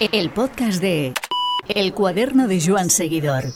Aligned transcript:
El 0.00 0.30
podcast 0.30 0.80
de 0.80 1.12
El 1.66 1.92
cuaderno 1.92 2.46
de 2.46 2.64
Joan 2.64 2.88
Seguidor. 2.88 3.46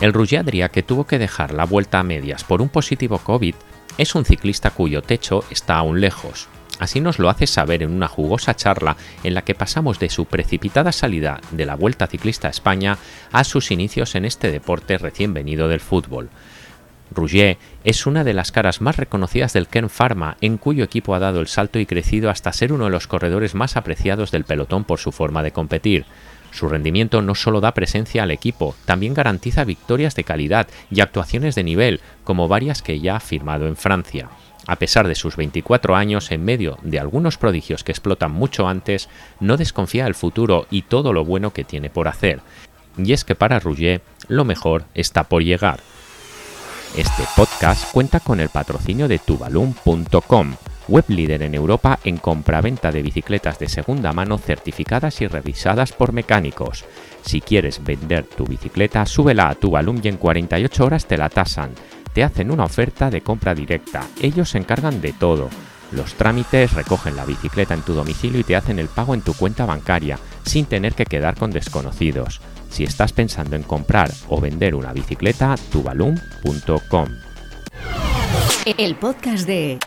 El 0.00 0.14
Roger 0.14 0.40
Adrià, 0.40 0.70
que 0.70 0.82
tuvo 0.82 1.04
que 1.04 1.18
dejar 1.18 1.52
la 1.52 1.66
vuelta 1.66 1.98
a 1.98 2.02
medias 2.02 2.44
por 2.44 2.62
un 2.62 2.70
positivo 2.70 3.18
COVID, 3.18 3.54
es 3.98 4.14
un 4.14 4.24
ciclista 4.24 4.70
cuyo 4.70 5.02
techo 5.02 5.44
está 5.50 5.76
aún 5.76 6.00
lejos. 6.00 6.48
Así 6.78 7.02
nos 7.02 7.18
lo 7.18 7.28
hace 7.28 7.46
saber 7.46 7.82
en 7.82 7.92
una 7.92 8.08
jugosa 8.08 8.56
charla 8.56 8.96
en 9.22 9.34
la 9.34 9.42
que 9.42 9.54
pasamos 9.54 9.98
de 9.98 10.08
su 10.08 10.24
precipitada 10.24 10.92
salida 10.92 11.42
de 11.50 11.66
la 11.66 11.74
Vuelta 11.74 12.06
Ciclista 12.06 12.48
a 12.48 12.52
España 12.52 12.96
a 13.32 13.44
sus 13.44 13.70
inicios 13.70 14.14
en 14.14 14.24
este 14.24 14.50
deporte 14.50 14.96
recién 14.96 15.34
venido 15.34 15.68
del 15.68 15.80
fútbol. 15.80 16.30
Rouget 17.10 17.58
es 17.84 18.06
una 18.06 18.24
de 18.24 18.34
las 18.34 18.52
caras 18.52 18.80
más 18.80 18.96
reconocidas 18.96 19.52
del 19.52 19.68
Ken 19.68 19.88
Pharma, 19.88 20.36
en 20.40 20.58
cuyo 20.58 20.84
equipo 20.84 21.14
ha 21.14 21.18
dado 21.18 21.40
el 21.40 21.46
salto 21.46 21.78
y 21.78 21.86
crecido 21.86 22.30
hasta 22.30 22.52
ser 22.52 22.72
uno 22.72 22.84
de 22.84 22.90
los 22.90 23.06
corredores 23.06 23.54
más 23.54 23.76
apreciados 23.76 24.30
del 24.30 24.44
pelotón 24.44 24.84
por 24.84 24.98
su 24.98 25.12
forma 25.12 25.42
de 25.42 25.52
competir. 25.52 26.04
Su 26.50 26.68
rendimiento 26.68 27.22
no 27.22 27.34
solo 27.34 27.60
da 27.60 27.74
presencia 27.74 28.22
al 28.22 28.30
equipo, 28.30 28.74
también 28.86 29.14
garantiza 29.14 29.64
victorias 29.64 30.14
de 30.14 30.24
calidad 30.24 30.68
y 30.90 31.00
actuaciones 31.00 31.54
de 31.54 31.64
nivel, 31.64 32.00
como 32.24 32.48
varias 32.48 32.82
que 32.82 32.98
ya 32.98 33.16
ha 33.16 33.20
firmado 33.20 33.66
en 33.66 33.76
Francia. 33.76 34.28
A 34.66 34.76
pesar 34.76 35.06
de 35.06 35.14
sus 35.14 35.36
24 35.36 35.94
años, 35.94 36.30
en 36.32 36.44
medio 36.44 36.78
de 36.82 36.98
algunos 36.98 37.38
prodigios 37.38 37.84
que 37.84 37.92
explotan 37.92 38.32
mucho 38.32 38.66
antes, 38.66 39.08
no 39.38 39.56
desconfía 39.56 40.04
del 40.04 40.14
futuro 40.14 40.66
y 40.70 40.82
todo 40.82 41.12
lo 41.12 41.24
bueno 41.24 41.52
que 41.52 41.62
tiene 41.62 41.88
por 41.88 42.08
hacer. 42.08 42.40
Y 42.98 43.12
es 43.12 43.24
que 43.24 43.34
para 43.34 43.60
Rouget, 43.60 44.02
lo 44.26 44.44
mejor 44.44 44.84
está 44.94 45.24
por 45.24 45.42
llegar. 45.42 45.80
Este 46.96 47.24
podcast 47.36 47.92
cuenta 47.92 48.20
con 48.20 48.40
el 48.40 48.48
patrocinio 48.48 49.06
de 49.06 49.18
tubalum.com, 49.18 50.54
web 50.88 51.04
líder 51.08 51.42
en 51.42 51.54
Europa 51.54 51.98
en 52.04 52.16
compraventa 52.16 52.90
de 52.90 53.02
bicicletas 53.02 53.58
de 53.58 53.68
segunda 53.68 54.12
mano 54.12 54.38
certificadas 54.38 55.20
y 55.20 55.26
revisadas 55.26 55.92
por 55.92 56.12
mecánicos. 56.12 56.84
Si 57.22 57.40
quieres 57.40 57.84
vender 57.84 58.24
tu 58.24 58.46
bicicleta, 58.46 59.04
súbela 59.04 59.48
a 59.48 59.54
Tubalum 59.54 60.00
y 60.02 60.08
en 60.08 60.16
48 60.16 60.84
horas 60.84 61.06
te 61.06 61.18
la 61.18 61.28
tasan 61.28 61.72
te 62.16 62.24
hacen 62.24 62.50
una 62.50 62.64
oferta 62.64 63.10
de 63.10 63.20
compra 63.20 63.54
directa. 63.54 64.06
Ellos 64.22 64.48
se 64.48 64.56
encargan 64.56 65.02
de 65.02 65.12
todo. 65.12 65.50
Los 65.92 66.14
trámites 66.14 66.72
recogen 66.72 67.14
la 67.14 67.26
bicicleta 67.26 67.74
en 67.74 67.82
tu 67.82 67.92
domicilio 67.92 68.40
y 68.40 68.44
te 68.44 68.56
hacen 68.56 68.78
el 68.78 68.88
pago 68.88 69.12
en 69.12 69.20
tu 69.20 69.34
cuenta 69.34 69.66
bancaria, 69.66 70.18
sin 70.42 70.64
tener 70.64 70.94
que 70.94 71.04
quedar 71.04 71.36
con 71.36 71.50
desconocidos. 71.50 72.40
Si 72.70 72.84
estás 72.84 73.12
pensando 73.12 73.56
en 73.56 73.62
comprar 73.62 74.10
o 74.28 74.40
vender 74.40 74.74
una 74.74 74.92
bicicleta, 74.92 75.54
tubalum.com. 75.70 77.08
El 78.78 78.96
podcast 78.96 79.46
de 79.46 79.78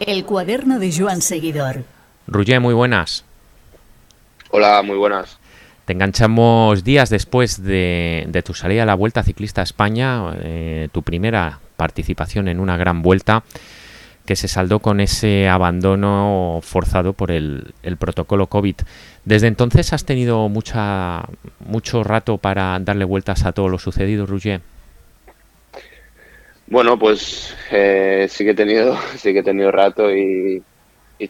El 0.00 0.24
cuaderno 0.24 0.78
de 0.78 0.92
Joan 0.96 1.22
Seguidor. 1.22 1.84
Ruye, 2.26 2.58
muy 2.60 2.74
buenas. 2.74 3.24
Hola, 4.50 4.82
muy 4.82 4.96
buenas. 4.96 5.38
Te 5.84 5.92
enganchamos 5.92 6.84
días 6.84 7.10
después 7.10 7.62
de, 7.62 8.42
tu 8.44 8.54
salida 8.54 8.84
a 8.84 8.86
la 8.86 8.94
Vuelta 8.94 9.22
Ciclista 9.22 9.62
a 9.62 9.64
España, 9.64 10.32
eh, 10.40 10.88
tu 10.92 11.02
primera 11.02 11.58
participación 11.76 12.48
en 12.48 12.60
una 12.60 12.76
gran 12.76 13.02
vuelta 13.02 13.42
que 14.26 14.36
se 14.36 14.48
saldó 14.48 14.78
con 14.78 15.00
ese 15.00 15.48
abandono 15.48 16.60
forzado 16.62 17.12
por 17.12 17.30
el, 17.30 17.72
protocolo 17.98 18.46
COVID. 18.46 18.76
Desde 19.24 19.48
entonces 19.48 19.92
has 19.92 20.04
tenido 20.04 20.48
mucha, 20.48 21.24
mucho 21.60 22.04
rato 22.04 22.38
para 22.38 22.78
darle 22.80 23.04
vueltas 23.04 23.44
a 23.44 23.52
todo 23.52 23.68
lo 23.68 23.78
sucedido, 23.78 24.26
Roger. 24.26 24.60
Bueno, 26.66 26.98
pues 26.98 27.54
eh, 27.70 28.26
sí 28.28 28.44
que 28.44 28.50
he 28.50 28.54
tenido, 28.54 28.96
sí 29.16 29.32
que 29.32 29.40
he 29.40 29.44
tenido 29.44 29.70
rato 29.70 30.10
y, 30.14 30.62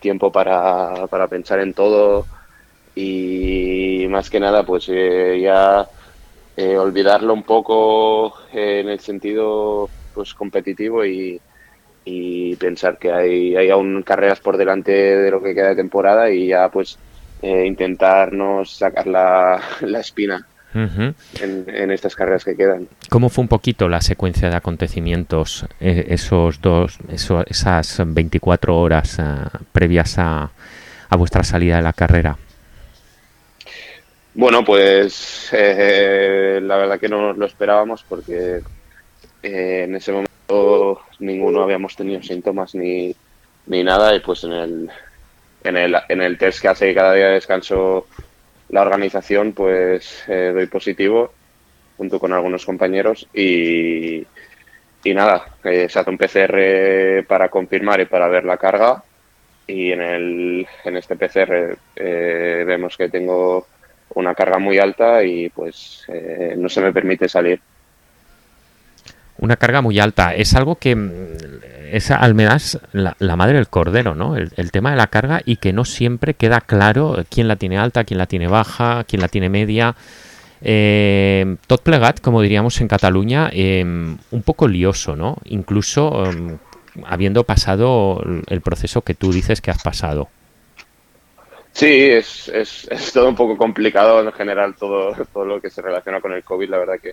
tiempo 0.01 0.33
para, 0.33 1.07
para, 1.09 1.29
pensar 1.29 1.61
en 1.61 1.75
todo 1.75 2.25
y 2.95 4.07
más 4.09 4.31
que 4.31 4.41
nada, 4.41 4.65
pues 4.65 4.87
eh, 4.89 5.39
ya 5.39 5.87
eh, 6.57 6.79
olvidarlo 6.79 7.35
un 7.35 7.43
poco 7.43 8.35
en 8.55 8.89
el 8.89 9.01
sentido 9.01 9.91
pues 10.15 10.33
competitivo 10.33 11.05
y, 11.05 11.39
pensar 12.57 12.99
que 12.99 13.13
hay, 13.13 13.57
hay 13.57 13.71
aún 13.71 14.03
carreras 14.03 14.41
por 14.41 14.57
delante 14.57 14.93
de 14.93 15.31
lo 15.31 15.43
que 15.43 15.55
queda 15.55 15.69
de 15.69 15.77
temporada 15.77 16.31
y 16.31 16.49
ya 16.49 16.69
pues 16.69 16.99
eh, 17.43 17.67
intentarnos 17.67 18.77
sacar 18.77 19.07
la, 19.07 19.61
espina 20.01 20.47
en, 20.75 21.91
estas 21.91 22.15
carreras 22.15 22.45
que 22.45 22.57
quedan. 22.57 22.89
¿Cómo 23.11 23.29
fue 23.29 23.43
un 23.43 23.49
poquito 23.49 23.89
la 23.89 24.01
secuencia 24.01 24.49
de 24.49 24.57
acontecimientos 24.57 25.67
eh, 25.81 26.07
esos 26.09 26.61
dos, 26.61 26.99
esas 27.11 28.03
24 28.05 28.79
horas 28.79 29.19
eh, 29.19 29.23
previas 29.73 30.19
a, 30.19 30.51
a 31.09 31.17
vuestra 31.17 31.43
salida 31.43 31.77
de 31.77 31.83
la 31.83 31.93
carrera? 31.93 32.37
Bueno, 34.35 34.65
pues 34.65 35.51
la 35.53 36.77
verdad 36.77 36.99
que 36.99 37.09
no 37.09 37.21
nos 37.21 37.37
lo 37.37 37.45
esperábamos 37.45 38.03
porque 38.09 38.63
eh, 39.43 39.85
en 39.85 39.97
ese 39.97 40.13
momento 40.13 40.32
ninguno 41.19 41.63
habíamos 41.63 41.97
tenido 41.97 42.23
síntomas 42.23 42.75
ni, 42.75 43.15
ni 43.67 43.85
nada 43.85 44.15
y 44.15 44.21
pues 44.21 44.45
en 44.45 44.53
el, 44.53 44.91
en 45.65 45.77
el, 45.77 45.97
en 46.09 46.23
el 46.23 46.39
test 46.39 46.61
que 46.61 46.69
hace 46.69 46.95
cada 46.95 47.15
día 47.15 47.29
de 47.29 47.35
descanso 47.35 48.07
la 48.71 48.83
organización 48.83 49.53
pues 49.53 50.25
eh, 50.29 50.53
doy 50.55 50.67
positivo 50.67 51.33
junto 51.97 52.19
con 52.19 52.33
algunos 52.33 52.65
compañeros 52.65 53.29
y, 53.33 54.27
y 55.05 55.15
nada, 55.15 55.45
eh, 55.65 55.89
se 55.89 55.99
hace 55.99 56.11
un 56.11 56.19
PCR 56.19 57.25
para 57.27 57.49
confirmar 57.49 58.01
y 58.01 58.07
para 58.07 58.29
ver 58.29 58.45
la 58.45 58.57
carga. 58.57 59.05
Y 59.67 59.93
en, 59.93 60.01
el, 60.01 60.67
en 60.85 60.97
este 60.97 61.15
PCR 61.15 61.79
vemos 61.95 62.97
que 62.97 63.09
tengo 63.09 63.67
una 64.15 64.35
carga 64.35 64.59
muy 64.59 64.79
alta 64.79 65.23
y 65.23 65.49
pues 65.51 66.05
no 66.57 66.69
se 66.69 66.81
me 66.81 66.93
permite 66.93 67.29
salir 67.29 67.61
una 69.43 69.57
carga 69.57 69.81
muy 69.83 69.99
alta. 69.99 70.35
Es 70.35 70.55
algo 70.55 70.77
que 70.77 70.95
mm, 70.95 71.11
es 71.91 72.11
al 72.11 72.35
menos 72.35 72.79
la, 72.93 73.37
madre 73.37 73.57
del 73.57 73.69
cordero, 73.69 74.15
¿no? 74.15 74.37
El, 74.37 74.71
tema 74.71 74.93
de 74.93 74.97
la 74.97 75.09
carga 75.09 75.43
y 75.45 75.57
que 75.57 75.73
no 75.73 75.85
siempre 75.85 76.35
queda 76.35 76.61
claro 76.61 77.25
quién 77.29 77.49
la 77.49 77.57
tiene 77.57 77.77
alta, 77.77 78.05
quién 78.05 78.19
la 78.19 78.27
tiene 78.27 78.47
baja, 78.47 79.05
quién 79.05 79.21
la 79.21 79.29
tiene 79.29 79.49
media. 79.49 79.97
Eh, 80.63 81.57
plegat, 81.83 82.21
como 82.21 82.41
diríamos 82.41 82.81
en 82.81 82.87
Cataluña, 82.87 83.51
em, 83.53 84.17
un 84.31 84.43
poco 84.43 84.69
lioso, 84.69 85.17
¿no? 85.17 85.37
Incluso 85.45 86.25
em, 86.25 86.59
habiendo 87.05 87.43
pasado 87.43 88.23
el 88.47 88.61
proceso 88.61 89.03
que 89.03 89.15
tú 89.15 89.33
dices 89.33 89.61
que 89.61 89.73
has 89.73 89.83
pasado. 89.83 90.29
Sí, 91.73 92.11
es, 92.11 92.49
es, 92.49 92.87
es 92.91 93.13
todo 93.13 93.29
un 93.29 93.35
poco 93.35 93.57
complicado 93.57 94.23
en 94.23 94.31
general 94.33 94.77
todo, 94.77 95.15
todo 95.33 95.45
lo 95.45 95.61
que 95.61 95.69
se 95.69 95.83
relaciona 95.83 96.21
con 96.21 96.33
el 96.33 96.45
COVID, 96.45 96.69
la 96.69 96.79
verdad 96.79 97.01
que 97.03 97.13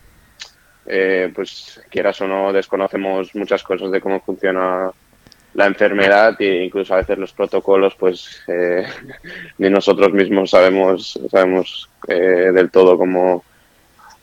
eh, 0.86 1.32
pues 1.34 1.82
quieras 1.90 2.20
o 2.22 2.28
no, 2.28 2.54
desconocemos 2.54 3.34
muchas 3.36 3.64
cosas 3.64 3.92
de 3.92 4.02
cómo 4.02 4.22
funciona 4.22 4.92
la 5.54 5.66
enfermedad 5.66 6.40
e 6.40 6.66
incluso 6.66 6.94
a 6.94 6.98
veces 6.98 7.18
los 7.18 7.34
protocolos, 7.34 7.96
pues 7.96 8.42
eh, 8.48 8.86
ni 9.58 9.70
nosotros 9.70 10.14
mismos 10.14 10.52
sabemos, 10.52 11.20
sabemos 11.30 11.90
eh, 12.08 12.52
del 12.54 12.72
todo 12.72 12.98
cómo, 12.98 13.44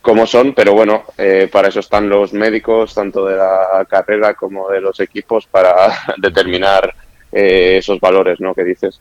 cómo 0.00 0.26
son, 0.26 0.54
pero 0.54 0.72
bueno, 0.72 1.04
para 1.50 1.68
eso 1.68 1.80
están 1.80 2.08
los 2.08 2.32
médicos, 2.32 2.94
tanto 2.94 3.26
de 3.26 3.36
la 3.36 3.86
carrera 3.88 4.34
como 4.34 4.70
de 4.70 4.80
los 4.80 5.00
equipos, 5.00 5.46
para 5.46 5.90
determinar 6.18 6.94
esos 7.32 8.00
valores, 8.00 8.40
¿no? 8.40 8.54
Que 8.54 8.64
dices 8.64 9.00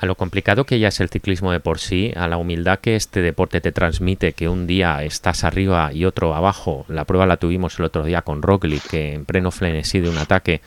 a 0.00 0.06
lo 0.06 0.14
complicado 0.14 0.64
que 0.64 0.78
ya 0.78 0.88
es 0.88 1.00
el 1.00 1.08
ciclismo 1.08 1.50
de 1.50 1.58
por 1.58 1.80
sí, 1.80 2.12
a 2.14 2.28
la 2.28 2.36
humildad 2.36 2.78
que 2.78 2.94
este 2.94 3.20
deporte 3.20 3.60
te 3.60 3.72
transmite, 3.72 4.32
que 4.32 4.48
un 4.48 4.68
día 4.68 5.02
estás 5.02 5.42
arriba 5.42 5.92
y 5.92 6.04
otro 6.04 6.36
abajo. 6.36 6.84
La 6.88 7.04
prueba 7.04 7.26
la 7.26 7.36
tuvimos 7.36 7.80
el 7.80 7.86
otro 7.86 8.04
día 8.04 8.22
con 8.22 8.40
Roglic, 8.40 8.86
que 8.88 9.14
en 9.14 9.24
pleno 9.24 9.50
frenesí 9.50 9.98
de 9.98 10.08
un 10.08 10.18
ataque 10.18 10.60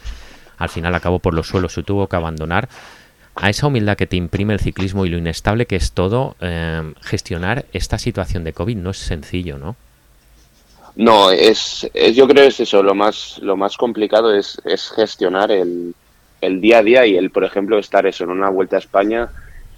al 0.58 0.68
final 0.68 0.94
acabó 0.96 1.20
por 1.20 1.34
los 1.34 1.48
suelos 1.48 1.78
y 1.78 1.84
tuvo 1.84 2.08
que 2.08 2.18
abandonar. 2.18 2.68
A 3.36 3.50
esa 3.50 3.68
humildad 3.68 3.96
que 3.96 4.06
te 4.06 4.18
imprime 4.18 4.54
el 4.54 4.60
ciclismo 4.60 5.06
y 5.06 5.10
lo 5.10 5.18
inestable 5.18 5.66
que 5.66 5.78
es 5.78 5.94
todo, 5.94 6.36
eh, 6.42 6.94
gestionar 7.02 7.64
esta 7.72 7.98
situación 7.98 8.44
de 8.44 8.52
COVID 8.52 8.76
no 8.76 8.90
es 8.90 8.98
sencillo, 8.98 9.58
¿no? 9.58 9.78
No, 10.98 11.32
es, 11.32 11.90
yo 12.14 12.28
creo 12.28 12.44
que 12.44 12.48
es 12.48 12.60
eso, 12.60 12.84
lo 12.84 12.96
más, 12.96 13.40
lo 13.42 13.56
más 13.56 13.78
complicado 13.78 14.36
es 14.36 14.60
gestionar 14.94 15.50
el, 15.52 15.96
el 16.42 16.60
día 16.60 16.80
a 16.80 16.84
día 16.84 17.06
y 17.06 17.16
el, 17.16 17.30
por 17.30 17.44
ejemplo, 17.44 17.78
estar 17.78 18.06
eso 18.06 18.24
en 18.24 18.32
una 18.32 18.50
vuelta 18.50 18.76
a 18.76 18.80
España 18.80 19.30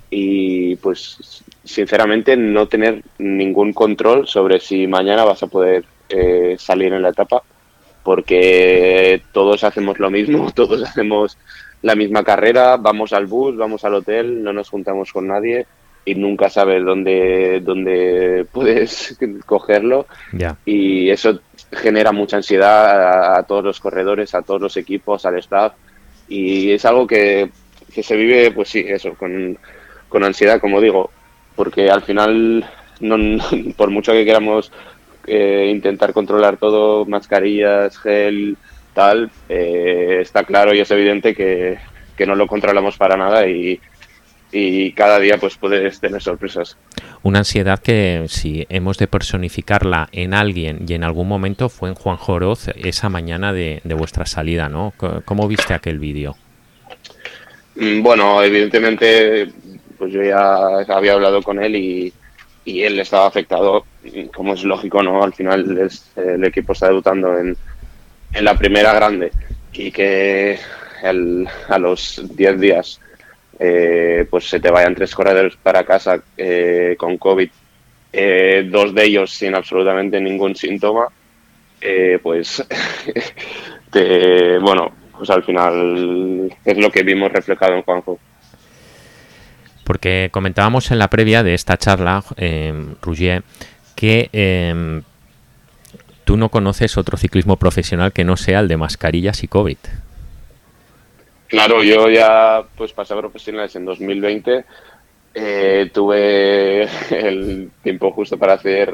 y 0.10 0.76
pues 0.78 1.44
sinceramente 1.64 2.38
no 2.38 2.68
tener 2.68 3.04
ningún 3.18 3.74
control 3.74 4.28
sobre 4.28 4.60
si 4.60 4.88
mañana 4.88 5.26
vas 5.26 5.44
a 5.44 5.48
poder 5.48 5.86
eh, 6.10 6.56
salir 6.58 6.94
en 6.94 7.02
la 7.02 7.10
etapa 7.10 7.42
porque 8.04 9.22
todos 9.32 9.64
hacemos 9.64 10.00
lo 10.00 10.12
mismo, 10.12 10.52
todos 10.56 10.84
hacemos 10.84 11.38
la 11.82 11.96
misma 11.96 12.24
carrera, 12.24 12.78
vamos 12.78 13.14
al 13.14 13.26
bus, 13.26 13.58
vamos 13.58 13.84
al 13.86 13.96
hotel, 13.96 14.44
no 14.44 14.54
nos 14.54 14.70
juntamos 14.70 15.12
con 15.12 15.28
nadie 15.28 15.66
y 16.06 16.16
nunca 16.16 16.50
sabes 16.50 16.84
dónde, 16.84 17.62
dónde 17.62 18.46
puedes 18.52 19.18
cogerlo. 19.46 20.06
Y 20.66 21.10
eso 21.10 21.40
genera 21.72 22.12
mucha 22.12 22.38
ansiedad 22.38 23.38
a, 23.38 23.44
todos 23.44 23.64
los 23.64 23.80
corredores, 23.80 24.36
a 24.36 24.42
todos 24.42 24.62
los 24.62 24.78
equipos, 24.78 25.26
al 25.26 25.38
staff 25.40 25.74
y 26.34 26.72
es 26.72 26.84
algo 26.86 27.06
que, 27.06 27.50
que 27.94 28.02
se 28.02 28.16
vive, 28.16 28.52
pues 28.52 28.70
sí, 28.70 28.84
eso, 28.88 29.14
con, 29.14 29.58
con 30.10 30.24
ansiedad, 30.24 30.60
como 30.60 30.82
digo, 30.82 31.12
porque 31.56 31.90
al 31.92 32.02
final, 32.02 32.68
no, 33.00 33.18
por 33.78 33.92
mucho 33.92 34.12
que 34.12 34.26
queramos 34.26 34.72
eh, 35.28 35.68
intentar 35.70 36.12
controlar 36.12 36.58
todo, 36.58 37.06
mascarillas, 37.06 37.98
gel, 38.00 38.58
tal, 38.94 39.30
eh, 39.48 40.20
está 40.22 40.44
claro 40.44 40.74
y 40.74 40.80
es 40.80 40.90
evidente 40.90 41.36
que, 41.36 41.78
que 42.18 42.26
no 42.26 42.36
lo 42.36 42.48
controlamos 42.48 42.98
para 42.98 43.16
nada 43.16 43.48
y, 43.48 43.80
y 44.54 44.92
cada 44.94 45.20
día 45.20 45.38
pues 45.38 45.58
puedes 45.58 46.00
tener 46.00 46.22
sorpresas. 46.22 46.78
Una 47.24 47.40
ansiedad 47.40 47.80
que 47.80 48.26
si 48.28 48.66
hemos 48.70 48.98
de 48.98 49.08
personificarla 49.08 50.10
en 50.12 50.34
alguien 50.34 50.86
y 50.88 50.94
en 50.94 51.04
algún 51.04 51.28
momento 51.28 51.70
fue 51.70 51.90
en 51.90 51.96
Juan 51.96 52.18
Joroz 52.18 52.68
esa 52.76 53.10
mañana 53.10 53.52
de, 53.52 53.82
de 53.84 53.94
vuestra 53.96 54.26
salida, 54.26 54.70
¿no? 54.70 54.94
¿Cómo 55.26 55.48
viste 55.48 55.74
aquel 55.74 56.00
vídeo? 56.00 56.36
Mm, 57.76 58.04
bueno, 58.04 58.44
evidentemente 58.44 59.48
pues 59.98 60.14
yo 60.14 60.22
ya 60.22 60.80
había 60.96 61.14
hablado 61.14 61.42
con 61.42 61.64
él 61.64 61.76
y, 61.76 62.14
y 62.66 62.84
él 62.84 63.00
estaba 63.00 63.28
afectado, 63.28 63.86
como 64.34 64.54
es 64.54 64.64
lógico, 64.64 65.02
¿no? 65.02 65.24
Al 65.24 65.34
final 65.34 65.78
es, 65.80 66.12
el 66.16 66.44
equipo 66.44 66.74
está 66.74 66.88
debutando 66.88 67.38
en, 67.38 67.58
en 68.34 68.46
la 68.46 68.58
primera 68.58 68.94
grande 68.94 69.32
y 69.72 69.92
que 69.92 70.60
el, 71.04 71.48
a 71.68 71.78
los 71.78 72.22
10 72.36 72.60
días 72.60 73.00
eh, 73.60 74.26
pues 74.30 74.50
se 74.50 74.60
te 74.60 74.72
vayan 74.72 74.96
tres 74.96 75.14
corredores 75.14 75.56
para 75.56 75.84
casa 75.84 76.22
eh, 76.38 76.96
con 76.98 77.18
COVID, 77.18 77.50
eh, 78.12 78.68
dos 78.70 78.94
de 78.94 79.06
ellos 79.06 79.32
sin 79.32 79.56
absolutamente 79.56 80.20
ningún 80.22 80.56
síntoma, 80.56 81.08
eh, 81.82 82.20
pues 82.22 82.66
te, 83.92 84.58
bueno, 84.60 84.92
pues 85.18 85.30
al 85.30 85.44
final 85.44 86.52
es 86.64 86.78
lo 86.78 86.92
que 86.92 87.04
vimos 87.04 87.32
reflejado 87.32 87.76
en 87.76 87.84
Juanjo. 87.84 88.20
Porque 89.84 90.30
comentábamos 90.32 90.92
en 90.92 91.00
la 91.00 91.10
previa 91.10 91.44
de 91.44 91.54
esta 91.54 91.78
charla, 91.78 92.24
eh, 92.38 92.74
que 93.96 94.30
eh, 94.32 95.02
tú 96.24 96.38
no 96.38 96.50
conoces 96.50 96.98
otro 96.98 97.18
ciclismo 97.18 97.58
profesional 97.58 98.14
que 98.14 98.24
no 98.24 98.38
sea 98.38 98.60
el 98.60 98.68
de 98.68 98.78
mascarillas 98.78 99.44
y 99.44 99.48
COVID. 99.48 99.78
Claro, 101.54 101.84
yo 101.84 102.10
ya 102.10 102.64
pues 102.76 102.94
pasé 102.94 103.14
a 103.14 103.18
profesionales 103.18 103.76
en 103.76 103.86
2020. 103.86 104.66
Eh, 105.36 105.92
tuve 105.94 106.82
el 107.12 107.70
tiempo 107.84 108.10
justo 108.12 108.40
para 108.40 108.54
hacer 108.54 108.92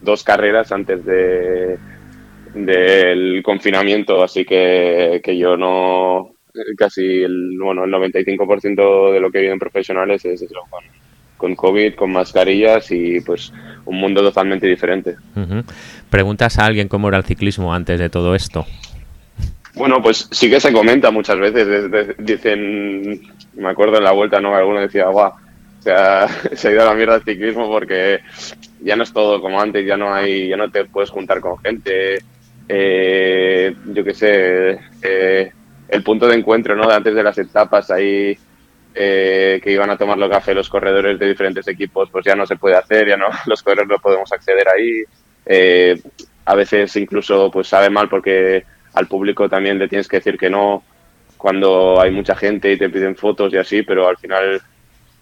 dos 0.00 0.24
carreras 0.24 0.72
antes 0.72 1.04
de 1.04 1.78
del 2.54 3.42
confinamiento, 3.44 4.24
así 4.24 4.46
que, 4.46 5.20
que 5.22 5.36
yo 5.36 5.58
no 5.58 6.30
casi 6.78 7.22
el 7.22 7.58
bueno 7.62 7.84
el 7.84 7.92
95% 7.92 9.12
de 9.12 9.20
lo 9.20 9.30
que 9.30 9.40
viven 9.40 9.58
profesionales 9.58 10.24
es 10.24 10.40
eso, 10.40 10.60
con, 10.70 10.82
con 11.36 11.54
COVID, 11.54 11.96
con 11.96 12.12
mascarillas 12.12 12.90
y 12.92 13.20
pues 13.20 13.52
un 13.84 13.98
mundo 13.98 14.22
totalmente 14.22 14.66
diferente. 14.66 15.16
¿Preguntas 16.08 16.58
a 16.58 16.64
alguien 16.64 16.88
cómo 16.88 17.08
era 17.08 17.18
el 17.18 17.24
ciclismo 17.24 17.74
antes 17.74 18.00
de 18.00 18.08
todo 18.08 18.34
esto? 18.34 18.64
Bueno, 19.74 20.02
pues 20.02 20.28
sí 20.30 20.50
que 20.50 20.60
se 20.60 20.72
comenta 20.72 21.10
muchas 21.10 21.38
veces. 21.38 22.16
Dicen, 22.18 23.20
me 23.54 23.68
acuerdo 23.68 23.98
en 23.98 24.04
la 24.04 24.12
vuelta, 24.12 24.40
¿no? 24.40 24.54
Alguno 24.54 24.80
decía, 24.80 25.06
guau, 25.06 25.32
se 25.80 25.90
ha 25.92 26.70
ido 26.70 26.82
a 26.82 26.86
la 26.86 26.94
mierda 26.94 27.16
el 27.16 27.22
ciclismo 27.22 27.68
porque 27.68 28.20
ya 28.80 28.96
no 28.96 29.02
es 29.02 29.12
todo 29.12 29.40
como 29.40 29.60
antes, 29.60 29.86
ya 29.86 29.96
no 29.96 30.12
hay, 30.12 30.48
ya 30.48 30.56
no 30.56 30.70
te 30.70 30.84
puedes 30.84 31.10
juntar 31.10 31.40
con 31.40 31.58
gente. 31.58 32.18
Eh, 32.68 33.74
yo 33.86 34.04
qué 34.04 34.14
sé, 34.14 34.78
eh, 35.02 35.52
el 35.88 36.02
punto 36.02 36.26
de 36.28 36.36
encuentro, 36.36 36.76
¿no? 36.76 36.86
De 36.86 36.94
antes 36.94 37.14
de 37.14 37.22
las 37.22 37.38
etapas 37.38 37.90
ahí 37.90 38.36
eh, 38.94 39.60
que 39.62 39.72
iban 39.72 39.90
a 39.90 39.96
tomar 39.96 40.18
los 40.18 40.30
café 40.30 40.54
los 40.54 40.68
corredores 40.68 41.18
de 41.18 41.28
diferentes 41.28 41.66
equipos, 41.68 42.10
pues 42.10 42.24
ya 42.24 42.34
no 42.34 42.46
se 42.46 42.56
puede 42.56 42.76
hacer, 42.76 43.08
ya 43.08 43.16
no, 43.16 43.26
los 43.46 43.62
corredores 43.62 43.88
no 43.90 43.98
podemos 43.98 44.32
acceder 44.32 44.66
ahí. 44.68 45.02
Eh, 45.46 46.00
a 46.44 46.54
veces 46.54 46.94
incluso 46.96 47.50
pues 47.50 47.68
sabe 47.68 47.90
mal 47.90 48.08
porque 48.08 48.64
al 48.94 49.06
público 49.06 49.48
también 49.48 49.78
le 49.78 49.88
tienes 49.88 50.08
que 50.08 50.18
decir 50.18 50.36
que 50.36 50.50
no 50.50 50.82
cuando 51.36 52.00
hay 52.00 52.10
mucha 52.10 52.34
gente 52.34 52.72
y 52.72 52.76
te 52.76 52.90
piden 52.90 53.16
fotos 53.16 53.52
y 53.52 53.56
así, 53.56 53.82
pero 53.82 54.08
al 54.08 54.16
final 54.16 54.60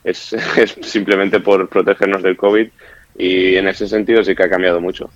es, 0.02 0.32
es 0.56 0.76
simplemente 0.82 1.40
por 1.40 1.68
protegernos 1.68 2.22
del 2.22 2.36
COVID 2.36 2.68
y 3.16 3.56
en 3.56 3.68
ese 3.68 3.88
sentido 3.88 4.24
sí 4.24 4.34
que 4.34 4.44
ha 4.44 4.50
cambiado 4.50 4.80
mucho. 4.80 5.10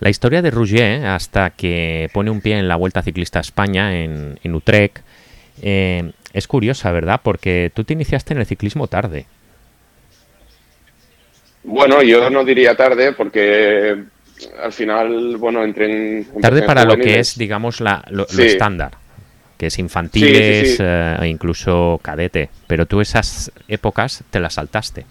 La 0.00 0.08
historia 0.08 0.40
de 0.40 0.50
Rougier, 0.50 1.04
hasta 1.04 1.50
que 1.50 2.08
pone 2.14 2.30
un 2.30 2.40
pie 2.40 2.58
en 2.58 2.68
la 2.68 2.76
Vuelta 2.76 3.02
Ciclista 3.02 3.38
a 3.38 3.42
España, 3.42 4.02
en, 4.02 4.38
en 4.42 4.54
Utrecht, 4.54 5.00
eh, 5.60 6.12
es 6.32 6.46
curiosa, 6.46 6.90
¿verdad? 6.90 7.20
Porque 7.22 7.70
tú 7.74 7.84
te 7.84 7.92
iniciaste 7.92 8.32
en 8.32 8.40
el 8.40 8.46
ciclismo 8.46 8.86
tarde. 8.86 9.26
Bueno, 11.62 12.02
yo 12.02 12.30
no 12.30 12.44
diría 12.44 12.74
tarde 12.74 13.12
porque 13.12 14.02
al 14.62 14.72
final, 14.72 15.36
bueno, 15.36 15.64
entré 15.64 15.86
en... 15.90 16.40
Tarde 16.40 16.62
para 16.62 16.84
lo 16.84 16.96
que 16.96 17.18
es, 17.18 17.36
digamos, 17.36 17.80
la, 17.80 18.04
lo, 18.10 18.26
sí. 18.26 18.36
lo 18.36 18.42
estándar, 18.44 18.92
que 19.58 19.66
es 19.66 19.78
infantiles 19.78 20.70
sí, 20.70 20.76
sí, 20.76 20.82
eh, 20.84 21.16
e 21.20 21.26
incluso 21.26 22.00
cadete, 22.02 22.50
pero 22.66 22.86
tú 22.86 23.00
esas 23.00 23.52
épocas 23.68 24.24
te 24.30 24.40
las 24.40 24.54
saltaste. 24.54 25.04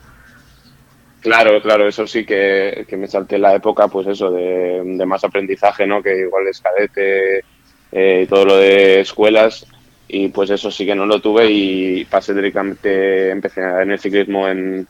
Claro, 1.22 1.62
claro, 1.62 1.88
eso 1.88 2.08
sí 2.08 2.26
que, 2.26 2.86
que 2.88 2.96
me 2.96 3.08
salté 3.08 3.38
la 3.38 3.54
época, 3.54 3.88
pues 3.90 4.08
eso, 4.08 4.32
de, 4.32 4.82
de, 4.84 5.06
más 5.06 5.24
aprendizaje, 5.24 5.86
¿no? 5.86 6.02
Que 6.02 6.18
igual 6.18 6.48
es 6.48 6.62
cadete, 6.62 7.44
eh, 7.92 8.26
todo 8.30 8.46
lo 8.46 8.58
de 8.58 9.02
escuelas, 9.02 9.68
y 10.08 10.30
pues 10.30 10.50
eso 10.50 10.72
sí 10.72 10.86
que 10.86 10.96
no 10.96 11.06
lo 11.06 11.20
tuve 11.20 11.50
y 11.52 12.06
pasé 12.06 12.34
directamente, 12.34 13.30
empecé 13.32 13.62
en 13.62 13.92
el 13.92 14.00
ciclismo 14.00 14.48
en, 14.48 14.88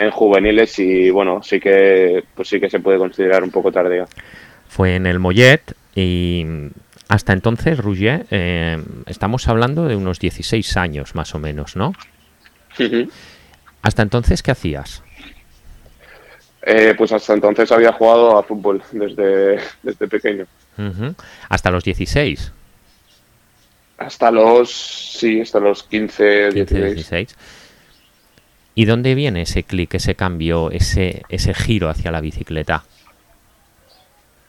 en 0.00 0.10
juveniles 0.10 0.78
y 0.78 1.10
bueno, 1.10 1.42
sí 1.42 1.60
que 1.60 2.24
pues 2.34 2.48
sí 2.48 2.58
que 2.58 2.70
se 2.70 2.80
puede 2.80 2.98
considerar 2.98 3.44
un 3.44 3.50
poco 3.50 3.70
tardío. 3.70 4.06
Fue 4.66 4.96
en 4.96 5.06
el 5.06 5.18
Mollet 5.18 5.74
y 5.94 6.44
hasta 7.08 7.32
entonces, 7.32 7.76
Rougier, 7.78 8.24
eh, 8.30 8.82
estamos 9.06 9.46
hablando 9.48 9.86
de 9.86 9.96
unos 9.96 10.20
16 10.20 10.76
años 10.76 11.14
más 11.14 11.34
o 11.34 11.38
menos, 11.38 11.76
¿no? 11.76 11.88
Uh 12.78 12.82
-huh. 12.82 13.10
Hasta 13.82 14.02
entonces, 14.02 14.42
¿qué 14.42 14.52
hacías? 14.52 15.02
Eh, 16.62 16.94
pues 16.96 17.12
hasta 17.12 17.34
entonces 17.34 17.72
había 17.72 17.92
jugado 17.92 18.38
a 18.38 18.42
fútbol 18.42 18.82
desde, 18.92 19.58
desde 19.82 20.08
pequeño. 20.08 20.46
Uh 20.78 20.82
-huh. 20.82 21.14
¿Hasta 21.48 21.70
los 21.70 21.84
16? 21.84 22.52
Hasta 23.98 24.30
los, 24.30 24.70
sí, 24.70 25.40
hasta 25.40 25.58
los 25.60 25.82
15, 25.82 26.50
15 26.54 26.74
16. 26.74 26.94
16. 26.94 27.36
¿Y 28.74 28.84
dónde 28.84 29.14
viene 29.14 29.42
ese 29.42 29.64
clic, 29.64 29.94
ese 29.94 30.14
cambio, 30.16 30.70
ese, 30.70 31.24
ese 31.28 31.54
giro 31.54 31.88
hacia 31.88 32.10
la 32.12 32.20
bicicleta? 32.20 32.88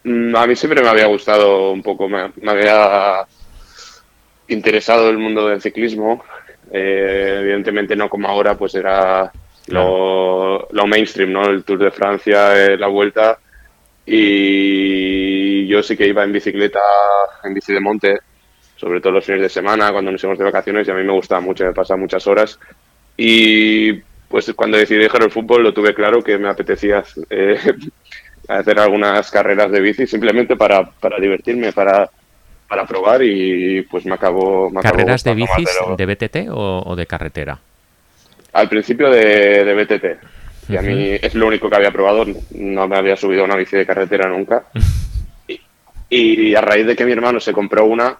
Mm, 0.03 0.35
A 0.35 0.47
mí 0.47 0.55
siempre 0.55 0.81
me 0.81 0.89
había 0.89 1.05
gustado 1.07 1.71
un 1.71 1.83
poco, 1.83 2.09
me, 2.09 2.31
me 2.41 2.51
había 2.51 3.25
interesado 4.47 5.09
el 5.09 5.17
mundo 5.17 5.47
del 5.47 5.61
ciclismo. 5.61 6.23
Eh, 6.71 7.39
evidentemente 7.41 7.95
no 7.95 8.09
como 8.09 8.27
ahora, 8.27 8.57
pues 8.57 8.75
era 8.75 9.31
lo, 9.67 10.67
lo, 10.71 10.87
mainstream, 10.87 11.31
¿no? 11.33 11.45
El 11.45 11.63
Tour 11.63 11.79
de 11.79 11.91
Francia, 11.91 12.55
eh, 12.65 12.77
la 12.77 12.87
Vuelta. 12.87 13.39
Y 14.05 15.67
yo 15.67 15.83
sí 15.83 15.95
que 15.97 16.07
iba 16.07 16.23
en 16.23 16.31
bicicleta, 16.33 16.79
en 17.43 17.53
bici 17.53 17.73
de 17.73 17.79
monte, 17.79 18.19
sobre 18.75 19.01
todo 19.01 19.13
los 19.13 19.25
fines 19.25 19.41
de 19.41 19.49
semana, 19.49 19.91
cuando 19.91 20.11
nos 20.11 20.23
íbamos 20.23 20.39
de 20.39 20.45
vacaciones, 20.45 20.87
y 20.87 20.91
a 20.91 20.95
mí 20.95 21.03
me 21.03 21.13
gustaba 21.13 21.41
mucho, 21.41 21.65
me 21.65 21.73
pasaba 21.73 21.99
muchas 21.99 22.25
horas. 22.27 22.59
Y 23.17 24.01
pues 24.31 24.51
cuando 24.55 24.77
decidí 24.77 24.99
dejar 24.99 25.23
el 25.23 25.31
fútbol 25.31 25.63
lo 25.63 25.73
tuve 25.73 25.93
claro 25.93 26.23
que 26.23 26.37
me 26.37 26.49
apetecía 26.49 27.03
eh, 27.29 27.59
hacer 28.47 28.79
algunas 28.79 29.29
carreras 29.29 29.71
de 29.71 29.81
bici 29.81 30.07
simplemente 30.07 30.55
para, 30.55 30.83
para 30.83 31.19
divertirme, 31.19 31.71
para, 31.73 32.09
para 32.67 32.85
probar 32.85 33.21
y 33.23 33.81
pues 33.83 34.05
me 34.05 34.13
acabó... 34.13 34.69
Me 34.69 34.81
¿Carreras 34.81 35.21
acabó 35.21 35.35
de 35.35 35.41
bicis 35.41 35.77
de, 35.97 36.05
de 36.05 36.15
BTT 36.15 36.49
o, 36.49 36.83
o, 36.85 36.95
de 36.95 37.05
carretera? 37.05 37.59
Al 38.53 38.67
principio 38.69 39.09
de, 39.09 39.63
de 39.63 39.73
BTT. 39.73 40.05
Y 40.69 40.77
a 40.77 40.81
mí 40.81 41.17
es 41.21 41.35
lo 41.35 41.47
único 41.47 41.69
que 41.69 41.75
había 41.75 41.91
probado, 41.91 42.25
no 42.51 42.87
me 42.87 42.97
había 42.97 43.17
subido 43.17 43.41
a 43.41 43.45
una 43.45 43.57
bici 43.57 43.75
de 43.75 43.85
carretera 43.85 44.29
nunca. 44.29 44.63
y, 45.47 45.59
y, 46.49 46.55
a 46.55 46.61
raíz 46.61 46.85
de 46.85 46.95
que 46.95 47.05
mi 47.05 47.11
hermano 47.11 47.39
se 47.39 47.51
compró 47.51 47.85
una, 47.85 48.17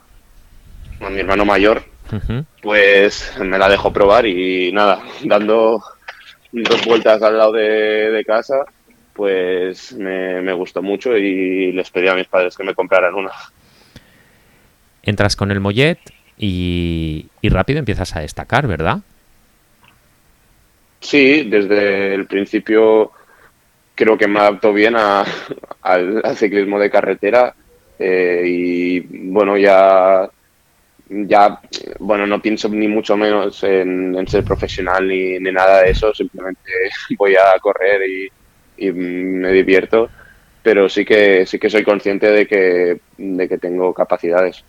mi 1.10 1.20
hermano 1.20 1.46
mayor, 1.46 1.84
uh 2.12 2.16
-huh. 2.16 2.46
pues 2.62 3.34
me 3.40 3.58
la 3.58 3.70
dejó 3.70 3.94
probar 3.94 4.26
y 4.26 4.72
nada, 4.74 5.02
dando 5.24 5.82
dos 6.52 6.86
vueltas 6.86 7.22
al 7.22 7.38
lado 7.38 7.54
de, 7.54 8.12
de 8.12 8.26
casa, 8.26 8.66
pues 9.14 9.94
me, 9.94 10.42
me, 10.42 10.54
gustó 10.54 10.82
mucho 10.82 11.18
y 11.18 11.72
les 11.72 11.90
pedí 11.90 12.08
a 12.08 12.16
mis 12.16 12.28
padres 12.28 12.56
que 12.56 12.64
me 12.64 12.76
compraran 12.76 13.16
una. 13.16 13.32
Entras 15.04 15.36
con 15.36 15.52
el 15.52 15.60
Mollet 15.60 16.00
y, 16.38 17.28
y 17.42 17.50
rápido 17.50 17.80
empiezas 17.80 18.16
a 18.16 18.22
destacar, 18.22 18.68
¿verdad? 18.68 19.00
Sí, 21.00 21.44
desde 21.44 22.14
el 22.14 22.28
principio 22.28 23.12
creo 23.96 24.18
que 24.18 24.28
me 24.28 24.40
adapto 24.40 24.74
bien 24.74 24.96
a, 24.96 25.26
al, 25.82 26.22
al, 26.24 26.38
ciclismo 26.38 26.80
de 26.80 26.90
carretera 26.90 27.56
eh, 28.00 28.44
y 28.46 29.00
bueno, 29.00 29.58
ya 29.58 30.30
ya, 31.12 31.60
bueno, 32.00 32.26
no 32.26 32.42
pienso 32.42 32.70
ni 32.70 32.88
mucho 32.88 33.18
menos 33.18 33.64
en, 33.64 34.26
ser 34.28 34.44
profesional 34.44 35.08
ni, 35.08 35.40
nada 35.40 35.82
de 35.82 35.92
eso, 35.92 36.14
simplemente 36.14 36.62
voy 37.18 37.36
a 37.36 37.60
correr 37.60 38.02
y, 38.10 38.30
me 38.94 39.52
divierto, 39.52 40.10
pero 40.64 40.90
sí 40.90 41.06
que 41.06 41.46
sí 41.46 41.60
que 41.60 41.70
soy 41.70 41.84
consciente 41.84 42.32
de 42.32 42.48
que, 42.48 43.00
de 43.18 43.48
que 43.48 43.58
tengo 43.60 43.94
capacidades. 43.94 44.64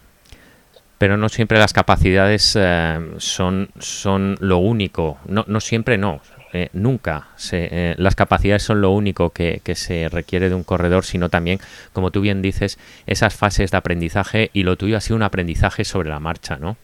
Pero 0.98 1.16
no 1.16 1.30
siempre 1.30 1.58
las 1.58 1.72
capacidades 1.72 2.54
eh, 2.60 2.98
son, 3.16 3.70
son 3.78 4.36
lo 4.40 4.58
único, 4.58 5.18
no, 5.26 5.44
no 5.48 5.60
siempre 5.60 5.96
no, 5.96 6.20
eh, 6.54 6.68
nunca 6.74 7.28
eh, 7.52 7.94
las 7.96 8.14
capacidades 8.14 8.62
son 8.62 8.82
lo 8.82 8.90
único 8.90 9.30
que, 9.30 9.60
se 9.74 10.08
requiere 10.10 10.50
de 10.50 10.54
un 10.54 10.64
corredor, 10.64 11.04
sino 11.04 11.30
también, 11.30 11.58
como 11.94 12.10
tú 12.10 12.20
bien 12.20 12.42
dices, 12.42 12.78
esas 13.06 13.34
fases 13.34 13.70
de 13.70 13.78
aprendizaje 13.78 14.50
y 14.52 14.62
lo 14.64 14.76
tuyo 14.76 14.98
ha 14.98 15.00
sido 15.00 15.16
un 15.16 15.22
aprendizaje 15.22 15.84
sobre 15.84 16.10
la 16.10 16.20
marcha, 16.20 16.56
¿no? 16.56 16.76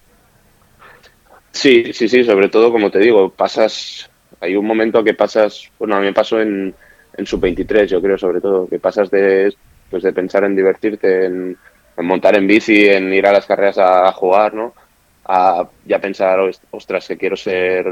Sí, 1.52 1.92
sí, 1.92 2.08
sí, 2.08 2.24
sobre 2.24 2.48
todo, 2.48 2.72
como 2.72 2.90
te 2.90 2.98
digo, 2.98 3.30
pasas, 3.30 4.10
hay 4.40 4.56
un 4.56 4.66
momento 4.66 5.04
que 5.04 5.14
pasas, 5.14 5.70
bueno, 5.78 5.96
a 5.96 6.00
mí 6.00 6.06
me 6.06 6.12
pasó 6.14 6.40
en, 6.40 6.74
en 7.16 7.26
sub-23, 7.26 7.86
yo 7.86 8.00
creo, 8.00 8.16
sobre 8.16 8.40
todo, 8.40 8.66
que 8.68 8.78
pasas 8.78 9.10
de, 9.10 9.54
pues 9.90 10.02
de 10.02 10.12
pensar 10.12 10.44
en 10.44 10.56
divertirte, 10.56 11.26
en, 11.26 11.58
montar 11.98 12.36
en 12.36 12.46
bici, 12.46 12.88
en 12.88 13.12
ir 13.12 13.26
a 13.26 13.32
las 13.32 13.44
carreras 13.44 13.76
a, 13.76 14.08
a 14.08 14.12
jugar, 14.12 14.54
¿no? 14.54 14.72
A 15.26 15.68
ya 15.84 15.98
pensar, 15.98 16.38
ostras, 16.70 17.06
que 17.06 17.18
quiero 17.18 17.36
ser 17.36 17.86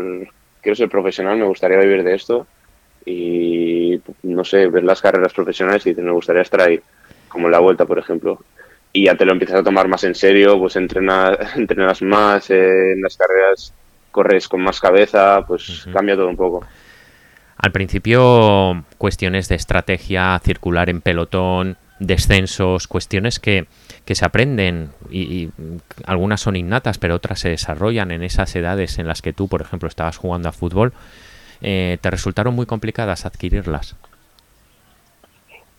quiero 0.67 0.75
ser 0.75 0.89
profesional, 0.89 1.39
me 1.39 1.45
gustaría 1.45 1.79
vivir 1.79 2.03
de 2.03 2.17
esto 2.17 2.45
y 3.05 4.01
no 4.25 4.43
sé, 4.45 4.67
ver 4.67 4.83
las 4.83 5.01
carreras 5.01 5.33
profesionales 5.33 5.87
y 5.87 5.95
me 5.95 6.11
gustaría 6.11 6.43
estar 6.43 6.61
ahí, 6.61 6.81
como 7.29 7.47
en 7.47 7.53
la 7.53 7.61
vuelta, 7.61 7.87
por 7.87 8.01
ejemplo. 8.01 8.41
Y 8.93 9.05
ya 9.05 9.15
te 9.15 9.25
lo 9.25 9.31
empiezas 9.31 9.61
a 9.61 9.63
tomar 9.63 9.87
más 9.87 10.03
en 10.03 10.17
serio, 10.17 10.59
pues 10.59 10.75
entrenas, 10.75 11.39
entrenas 11.57 12.03
más, 12.03 12.51
en 12.51 13.01
las 13.01 13.17
carreras 13.17 13.73
corres 14.11 14.49
con 14.49 14.61
más 14.61 14.81
cabeza, 14.81 15.45
pues 15.47 15.87
cambia 15.93 16.17
todo 16.17 16.27
un 16.27 16.37
poco. 16.37 16.67
Al 17.59 17.71
principio, 17.71 18.85
cuestiones 18.99 19.49
de 19.49 19.55
estrategia, 19.55 20.37
circular 20.43 20.91
en 20.91 21.01
pelotón, 21.01 21.77
descensos, 21.99 22.87
cuestiones 22.88 23.38
que, 23.38 23.67
que 24.05 24.15
se 24.15 24.25
aprenden 24.25 24.91
y, 25.11 25.49
algunas 26.05 26.41
son 26.41 26.57
innatas, 26.57 26.99
pero 26.99 27.15
otras 27.15 27.41
se 27.41 27.50
desarrollan 27.50 28.11
en 28.11 28.23
esas 28.23 28.55
edades 28.57 28.99
en 28.99 29.07
las 29.07 29.23
que 29.23 29.33
tú, 29.33 29.49
por 29.49 29.62
ejemplo, 29.62 29.88
estabas 29.88 30.17
jugando 30.17 30.49
a 30.49 30.53
fútbol, 30.53 30.93
eh, 31.62 31.99
¿te 32.00 32.11
resultaron 32.11 32.55
muy 32.55 32.67
complicadas 32.67 33.25
adquirirlas? 33.25 33.97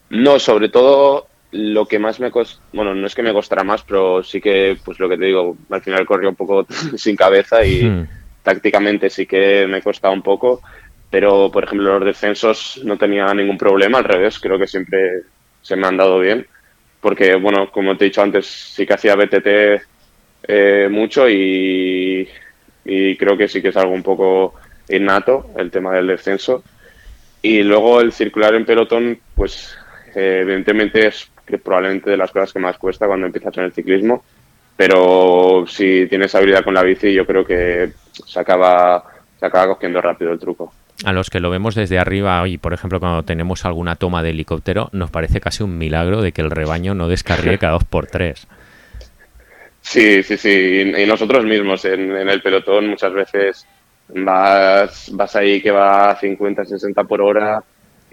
No, 0.10 0.40
sobre 0.40 0.70
todo 0.70 1.28
lo 1.52 1.86
que 1.86 2.00
más 2.00 2.20
me 2.20 2.32
costó, 2.32 2.62
bueno, 2.74 2.94
no 2.94 3.08
es 3.08 3.16
que 3.16 3.24
me 3.24 3.34
costara 3.34 3.64
más, 3.64 3.84
pero 3.84 4.24
sí 4.24 4.42
que, 4.42 4.78
pues 4.84 5.00
lo 5.00 5.08
que 5.08 5.18
te 5.18 5.26
digo, 5.26 5.56
al 5.70 5.82
final 5.82 6.06
corría 6.06 6.30
un 6.30 6.36
poco 6.36 6.66
sin 6.98 7.16
cabeza 7.16 7.64
y 7.66 7.84
hmm. 7.84 8.08
tácticamente 8.44 9.10
sí 9.10 9.26
que 9.26 9.68
me 9.68 9.82
costaba 9.82 10.14
un 10.14 10.22
poco, 10.22 10.62
pero 11.10 11.50
por 11.52 11.64
ejemplo 11.64 12.00
los 12.00 12.06
descensos 12.06 12.82
no 12.84 12.98
tenía 12.98 13.34
ningún 13.34 13.58
problema, 13.58 14.00
al 14.00 14.04
revés, 14.04 14.40
creo 14.40 14.60
que 14.60 14.68
siempre 14.68 15.24
se 15.68 15.76
me 15.76 15.86
han 15.86 15.98
dado 15.98 16.20
bien 16.20 16.48
porque, 17.02 17.36
bueno, 17.36 17.70
como 17.72 17.98
te 17.98 18.06
he 18.06 18.08
dicho 18.08 18.22
antes, 18.22 18.46
sí 18.46 18.86
que 18.86 18.94
hacía 18.94 19.16
BTT 19.16 19.48
eh, 20.48 20.88
mucho 20.90 21.30
y, 21.30 22.28
creo 22.84 23.38
que 23.38 23.50
sí 23.50 23.62
que 23.62 23.70
es 23.70 23.78
algo 23.78 23.94
un 23.94 24.04
poco 24.04 24.56
innato 24.88 25.52
el 25.58 25.70
tema 25.70 25.94
del 25.94 26.08
descenso. 26.08 26.64
Y 27.42 27.64
luego 27.64 28.02
el 28.02 28.14
circular 28.14 28.56
en 28.56 28.66
pelotón, 28.66 29.20
pues 29.36 29.78
eh, 30.16 30.40
evidentemente 30.42 31.08
es 31.08 31.30
probablemente 31.64 32.10
de 32.10 32.18
las 32.18 32.32
cosas 32.32 32.54
que 32.54 32.60
más 32.60 32.78
cuesta 32.78 33.08
cuando 33.08 33.26
empiezas 33.26 33.58
en 33.58 33.66
el 33.66 33.74
ciclismo, 33.74 34.24
pero 34.76 35.66
si 35.68 36.08
tienes 36.08 36.34
habilidad 36.36 36.64
con 36.64 36.74
la 36.74 36.84
bici 36.84 37.14
yo 37.14 37.26
creo 37.26 37.46
que 37.46 37.92
se 38.12 38.40
acaba, 38.40 39.04
se 39.40 39.46
acaba 39.46 39.76
cogiendo 39.76 40.02
rápido 40.02 40.32
el 40.32 40.40
truco 40.40 40.74
a 41.06 41.14
los 41.14 41.30
que 41.30 41.40
lo 41.40 41.50
vemos 41.50 41.76
desde 41.76 42.00
arriba 42.00 42.48
y 42.48 42.58
por 42.58 42.74
ejemplo 42.74 43.00
cuando 43.00 43.24
tenemos 43.24 43.66
alguna 43.66 43.96
toma 43.96 44.24
de 44.24 44.32
helicóptero 44.32 44.90
nos 44.94 45.12
parece 45.12 45.40
casi 45.40 45.64
un 45.64 45.78
milagro 45.78 46.22
de 46.22 46.32
que 46.32 46.42
el 46.42 46.52
rebaño 46.52 46.96
no 46.96 47.08
descarríe 47.08 47.58
cada 47.60 47.74
dos 47.74 47.86
por 47.86 48.08
tres. 48.08 48.48
Sí, 49.82 50.22
sí, 50.24 50.36
sí. 50.38 50.94
Y 50.98 51.06
nosotros 51.06 51.46
mismos 51.46 51.86
en, 51.86 52.12
el 52.12 52.42
pelotón 52.42 52.90
muchas 52.90 53.14
veces 53.14 53.66
vas, 54.10 55.10
vas 55.14 55.36
ahí 55.38 55.62
que 55.62 55.72
va 55.72 56.12
a 56.12 56.20
50, 56.20 56.66
60 56.66 57.04
por 57.06 57.22
hora 57.22 57.64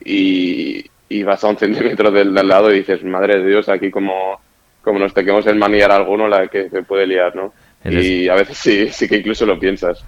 y, 0.04 0.84
vas 1.24 1.42
a 1.42 1.48
un 1.48 1.56
centímetro 1.56 2.10
del, 2.10 2.32
lado 2.34 2.72
y 2.72 2.78
dices, 2.78 3.02
madre 3.02 3.40
de 3.40 3.48
Dios, 3.48 3.68
aquí 3.68 3.90
como, 3.90 4.40
como 4.82 4.98
nos 4.98 5.14
tequemos 5.14 5.46
el 5.46 5.56
manillar 5.56 5.90
alguno, 5.90 6.28
la 6.28 6.46
que 6.48 6.68
se 6.68 6.82
puede 6.82 7.06
liar, 7.06 7.34
¿no? 7.34 7.52
Y 7.84 8.28
a 8.28 8.34
veces 8.34 8.56
sí, 8.56 8.88
sí 8.90 9.08
que 9.08 9.16
incluso 9.16 9.44
lo 9.44 9.58
piensas 9.58 10.04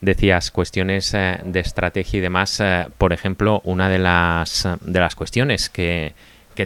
decías 0.00 0.50
cuestiones 0.50 1.12
eh, 1.14 1.38
de 1.44 1.60
estrategia 1.60 2.18
y 2.18 2.20
demás, 2.20 2.60
eh, 2.60 2.86
por 2.98 3.12
ejemplo, 3.12 3.60
una 3.64 3.88
de 3.88 3.98
las, 3.98 4.68
de 4.80 5.00
las 5.00 5.14
cuestiones 5.14 5.68
que, 5.68 6.14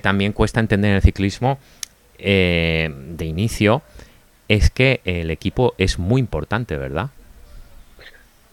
también 0.00 0.32
cuesta 0.32 0.58
entender 0.58 0.90
en 0.90 0.96
el 0.96 1.02
ciclismo 1.02 1.58
eh, 2.18 2.90
de 2.90 3.26
inicio 3.26 3.82
es 4.48 4.70
que 4.70 5.02
el 5.04 5.30
equipo 5.30 5.74
es 5.76 5.98
muy 5.98 6.18
importante, 6.18 6.78
¿verdad? 6.78 7.10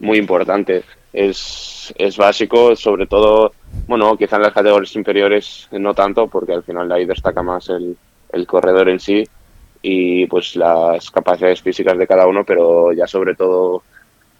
Muy 0.00 0.18
importante. 0.18 0.82
Es, 1.14 1.94
es 1.96 2.18
básico, 2.18 2.76
sobre 2.76 3.06
todo, 3.06 3.54
bueno, 3.86 4.18
quizá 4.18 4.36
en 4.36 4.42
las 4.42 4.52
categorías 4.52 4.94
inferiores 4.96 5.66
no 5.72 5.94
tanto, 5.94 6.28
porque 6.28 6.52
al 6.52 6.62
final 6.62 6.92
ahí 6.92 7.06
destaca 7.06 7.42
más 7.42 7.70
el, 7.70 7.96
el 8.32 8.46
corredor 8.46 8.90
en 8.90 9.00
sí 9.00 9.26
y 9.82 10.26
pues 10.26 10.56
las 10.56 11.10
capacidades 11.10 11.62
físicas 11.62 11.96
de 11.96 12.06
cada 12.06 12.26
uno, 12.26 12.44
pero 12.44 12.92
ya 12.92 13.06
sobre 13.06 13.34
todo 13.34 13.82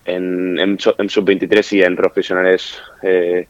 en, 0.04 0.58
en, 0.58 0.78
sub-23 0.78 1.72
y 1.76 1.82
en 1.82 1.96
profesionales, 1.96 2.78
eh, 3.02 3.46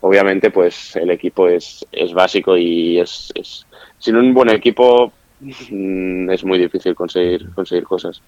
obviamente, 0.00 0.50
pues 0.50 0.96
el 0.96 1.10
equipo 1.10 1.48
es, 1.48 1.84
es 1.92 2.12
básico 2.12 2.56
y 2.56 2.98
es, 3.00 3.32
es, 3.34 3.66
sin 3.98 4.16
un 4.16 4.34
buen 4.34 4.50
equipo 4.50 5.12
mm, 5.40 6.30
es 6.30 6.44
muy 6.44 6.58
difícil 6.58 6.94
conseguir, 6.94 7.50
conseguir 7.54 7.84
cosas. 7.84 8.20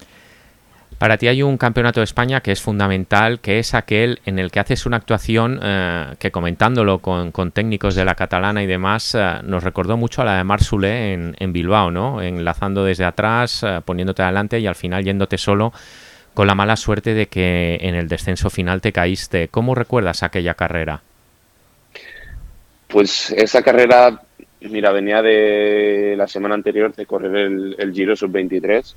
Para 0.99 1.19
ti 1.19 1.29
hay 1.29 1.43
un 1.43 1.59
campeonato 1.59 2.01
de 2.01 2.05
España 2.05 2.41
que 2.41 2.53
es 2.53 2.63
fundamental, 2.63 3.41
que 3.41 3.59
es 3.59 3.75
aquel 3.75 4.21
en 4.25 4.39
el 4.39 4.51
que 4.51 4.61
haces 4.61 4.87
una 4.87 4.97
actuación 4.97 5.61
eh, 5.63 6.15
que 6.19 6.31
comentándolo 6.31 7.01
con, 7.01 7.33
técnicos 7.53 7.95
de 7.95 8.07
la 8.07 8.15
catalana 8.15 8.63
y 8.63 8.67
demás, 8.67 9.15
eh, 9.15 9.41
nos 9.45 9.63
recordó 9.63 9.99
mucho 9.99 10.23
a 10.23 10.25
la 10.25 10.39
de 10.39 10.45
Marsule 10.45 11.13
en, 11.13 11.37
en 11.39 11.53
Bilbao, 11.53 11.91
¿no? 11.91 12.23
Enlazando 12.23 12.83
desde 12.83 13.05
atrás, 13.05 13.63
poniéndote 13.85 14.23
adelante 14.23 14.59
y 14.59 14.67
al 14.67 14.75
final 14.75 15.05
yéndote 15.05 15.37
solo 15.37 15.75
con 16.37 16.47
la 16.47 16.55
mala 16.55 16.77
suerte 16.77 17.15
de 17.15 17.29
que 17.29 17.79
en 17.81 17.95
el 17.95 18.09
descenso 18.09 18.51
final 18.51 18.83
te 18.83 18.93
caíste. 18.93 19.49
¿Cómo 19.49 19.75
recuerdas 19.75 20.23
aquella 20.23 20.53
carrera? 20.53 21.01
Pues 22.89 23.31
esa 23.31 23.63
carrera, 23.63 24.21
mira, 24.61 24.93
venía 24.93 25.23
de 25.23 26.15
la 26.15 26.27
semana 26.27 26.55
anterior 26.55 26.95
de 26.95 27.07
correr 27.07 27.35
el, 27.79 27.93
Giro 27.95 28.15
Sub-23 28.15 28.95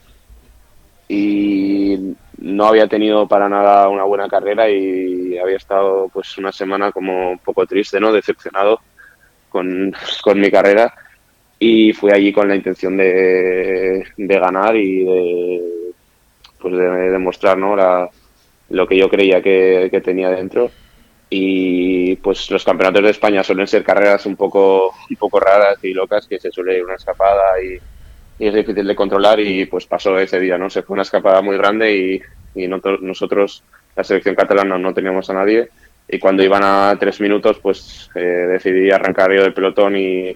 y 1.07 2.13
no 2.39 2.65
había 2.65 2.87
tenido 2.87 3.25
para 3.25 3.47
nada 3.47 3.87
una 3.87 4.03
buena 4.03 4.27
carrera 4.27 4.69
y 4.69 5.37
había 5.37 5.55
estado 5.55 6.09
pues 6.11 6.37
una 6.37 6.51
semana 6.51 6.91
como 6.91 7.31
un 7.31 7.39
poco 7.39 7.65
triste, 7.65 8.01
¿no? 8.01 8.11
Decepcionado 8.11 8.81
con, 9.47 9.95
con 10.21 10.41
mi 10.41 10.51
carrera 10.51 10.93
y 11.57 11.93
fui 11.93 12.11
allí 12.11 12.33
con 12.33 12.49
la 12.49 12.57
intención 12.57 12.97
de, 12.97 14.03
de 14.17 14.39
ganar 14.39 14.75
y 14.75 15.05
de 15.05 15.88
pues 16.59 16.75
de 16.75 17.09
demostrar 17.11 17.57
¿no? 17.57 17.75
La, 17.75 18.09
lo 18.69 18.87
que 18.87 18.97
yo 18.97 19.09
creía 19.09 19.41
que, 19.41 20.01
tenía 20.03 20.29
dentro. 20.29 20.71
Y 21.29 22.15
pues 22.17 22.49
los 22.49 22.63
campeonatos 22.63 23.03
de 23.03 23.11
España 23.11 23.43
suelen 23.43 23.67
ser 23.67 23.83
carreras 23.83 24.25
un 24.25 24.35
poco 24.35 24.91
un 25.09 25.15
poco 25.15 25.39
raras 25.39 25.77
y 25.83 25.93
locas 25.93 26.25
que 26.27 26.39
se 26.39 26.51
suele 26.51 26.77
ir 26.77 26.83
una 26.83 26.95
escapada 26.95 27.61
y, 27.61 27.77
es 28.43 28.53
difícil 28.53 28.87
de 28.87 28.95
controlar 28.95 29.37
y 29.41 29.65
pues 29.65 29.85
pasó 29.85 30.17
ese 30.17 30.39
día 30.39 30.57
no 30.57 30.69
se 30.69 30.81
fue 30.81 30.93
una 30.93 31.01
escapada 31.01 31.41
muy 31.41 31.57
grande 31.57 31.93
y, 31.93 32.21
y 32.55 32.69
nosotros 32.69 33.63
la 33.97 34.03
selección 34.05 34.33
catalana 34.33 34.77
no 34.77 34.93
teníamos 34.93 35.29
a 35.29 35.33
nadie. 35.33 35.69
Y 36.07 36.17
cuando 36.19 36.41
iban 36.41 36.63
a 36.63 36.95
tres 36.97 37.19
minutos 37.19 37.59
pues 37.59 38.09
eh, 38.15 38.19
decidí 38.19 38.89
arrancar 38.89 39.31
yo 39.33 39.43
del 39.43 39.53
pelotón 39.53 39.97
y, 39.97 40.35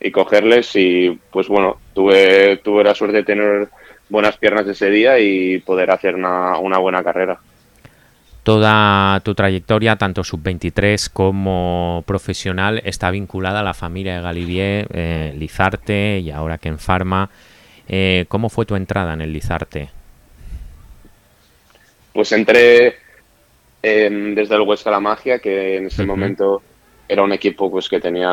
y 0.00 0.10
cogerles 0.10 0.74
y 0.74 1.10
pues 1.30 1.46
bueno 1.46 1.76
tuve 1.94 2.56
tuve 2.64 2.82
la 2.82 2.94
suerte 2.94 3.18
de 3.18 3.24
tener 3.24 3.68
buenas 4.08 4.36
piernas 4.36 4.66
ese 4.66 4.90
día 4.90 5.18
y 5.18 5.58
poder 5.58 5.90
hacer 5.90 6.14
una, 6.14 6.78
buena 6.78 7.02
carrera. 7.02 7.38
Toda 8.42 9.20
tu 9.20 9.34
trayectoria, 9.34 9.96
tanto 9.96 10.24
sub-23 10.24 11.10
como 11.12 12.02
profesional, 12.06 12.82
está 12.84 13.10
vinculada 13.10 13.60
a 13.60 13.62
la 13.62 13.74
familia 13.74 14.16
de 14.16 14.22
Galivier, 14.22 14.88
eh, 14.92 15.32
Lizarte 15.36 16.18
y 16.18 16.30
ahora 16.30 16.58
que 16.58 16.68
en 16.68 16.78
Farma. 16.78 17.30
Eh, 17.88 18.26
¿Cómo 18.28 18.48
fue 18.48 18.66
tu 18.66 18.74
entrada 18.74 19.14
en 19.14 19.20
el 19.20 19.32
Lizarte? 19.32 19.90
Pues 22.12 22.32
entré 22.32 22.96
em, 23.82 24.34
desde 24.34 24.56
el 24.56 24.62
Huesca 24.62 24.90
La 24.90 25.00
Magia, 25.00 25.38
que 25.38 25.76
en 25.76 25.86
ese 25.86 26.04
momento 26.04 26.62
era 27.08 27.22
un 27.22 27.32
equipo 27.32 27.70
pues 27.70 27.88
que 27.88 28.00
tenía... 28.00 28.28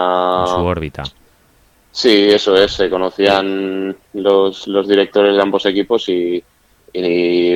su 0.45 0.63
órbita. 0.63 1.03
Sí, 1.99 2.29
eso 2.31 2.55
es, 2.55 2.71
se 2.73 2.89
conocían 2.89 3.93
los, 4.13 4.67
los 4.67 4.87
directores 4.87 5.35
de 5.35 5.41
ambos 5.41 5.65
equipos 5.65 6.07
y, 6.07 6.41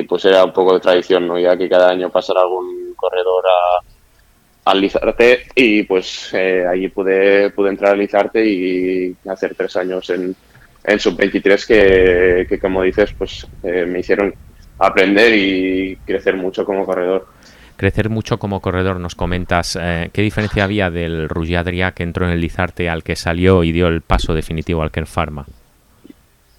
pues 0.06 0.24
era 0.26 0.44
un 0.44 0.52
poco 0.52 0.74
de 0.74 0.80
tradición, 0.80 1.26
¿no? 1.26 1.38
Ya 1.38 1.56
que 1.56 1.66
cada 1.68 1.90
año 1.90 2.10
pasara 2.10 2.42
algún 2.42 2.92
corredor 2.94 3.42
a, 3.46 4.70
al 4.70 4.80
Lizarte 4.80 5.46
y 5.54 5.84
pues 5.84 6.30
eh, 6.34 6.66
allí 6.66 6.88
pude, 6.88 7.50
pude 7.50 7.70
entrar 7.70 7.92
al 7.92 7.98
Lizarte 8.00 8.44
y 8.46 9.16
hacer 9.28 9.54
tres 9.54 9.76
años 9.76 10.10
en, 10.10 10.36
en 10.84 11.00
Sub-23 11.00 11.66
que, 11.66 12.46
que, 12.46 12.58
como 12.60 12.82
dices, 12.82 13.14
pues 13.16 13.46
eh, 13.62 13.86
me 13.86 14.00
hicieron 14.00 14.34
aprender 14.78 15.34
y 15.34 15.96
crecer 16.04 16.36
mucho 16.36 16.66
como 16.66 16.84
corredor 16.84 17.28
crecer 17.76 18.08
mucho 18.08 18.38
como 18.38 18.60
corredor. 18.60 19.00
Nos 19.00 19.14
comentas 19.14 19.78
eh, 19.80 20.10
qué 20.12 20.22
diferencia 20.22 20.64
había 20.64 20.90
del 20.90 21.28
Adria 21.56 21.92
que 21.92 22.02
entró 22.02 22.26
en 22.26 22.32
el 22.32 22.40
Lizarte 22.40 22.88
al 22.88 23.02
que 23.02 23.16
salió 23.16 23.64
y 23.64 23.72
dio 23.72 23.88
el 23.88 24.00
paso 24.00 24.34
definitivo 24.34 24.82
al 24.82 24.90
Ken 24.90 25.06
Pharma. 25.06 25.46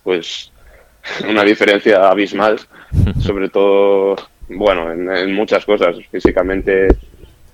Pues 0.04 0.52
una 1.30 1.44
diferencia 1.44 2.10
abismal, 2.10 2.60
sobre 3.20 3.50
todo, 3.50 4.16
bueno, 4.50 4.92
en, 4.92 5.34
muchas 5.34 5.66
cosas, 5.66 5.96
físicamente, 6.12 6.88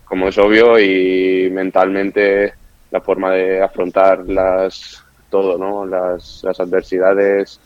como 0.05 0.27
es 0.27 0.37
obvio, 0.37 0.79
y 0.79 1.49
mentalmente 1.51 2.53
la 2.91 3.01
forma 3.01 3.31
de 3.31 3.61
afrontar 3.61 4.27
las 4.27 5.03
todo, 5.29 5.57
¿no? 5.57 5.85
Las, 5.85 6.41
las 6.43 6.59
adversidades, 6.59 7.59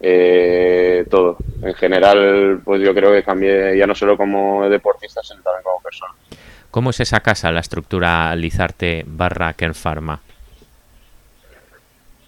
eh, 0.00 1.04
todo. 1.10 1.36
En 1.62 1.74
general, 1.74 2.60
pues 2.64 2.82
yo 2.82 2.94
creo 2.94 3.12
que 3.12 3.22
cambié 3.22 3.76
ya 3.76 3.86
no 3.86 3.94
solo 3.94 4.16
como 4.16 4.68
deportista, 4.68 5.20
sino 5.22 5.42
también 5.42 5.62
como 5.62 5.82
persona. 5.82 6.12
¿Cómo 6.70 6.90
es 6.90 7.00
esa 7.00 7.20
casa, 7.20 7.50
la 7.50 7.60
estructura 7.60 8.34
Lizarte 8.36 9.04
barra 9.06 9.52
Ken 9.54 9.74
Pharma? 9.74 10.20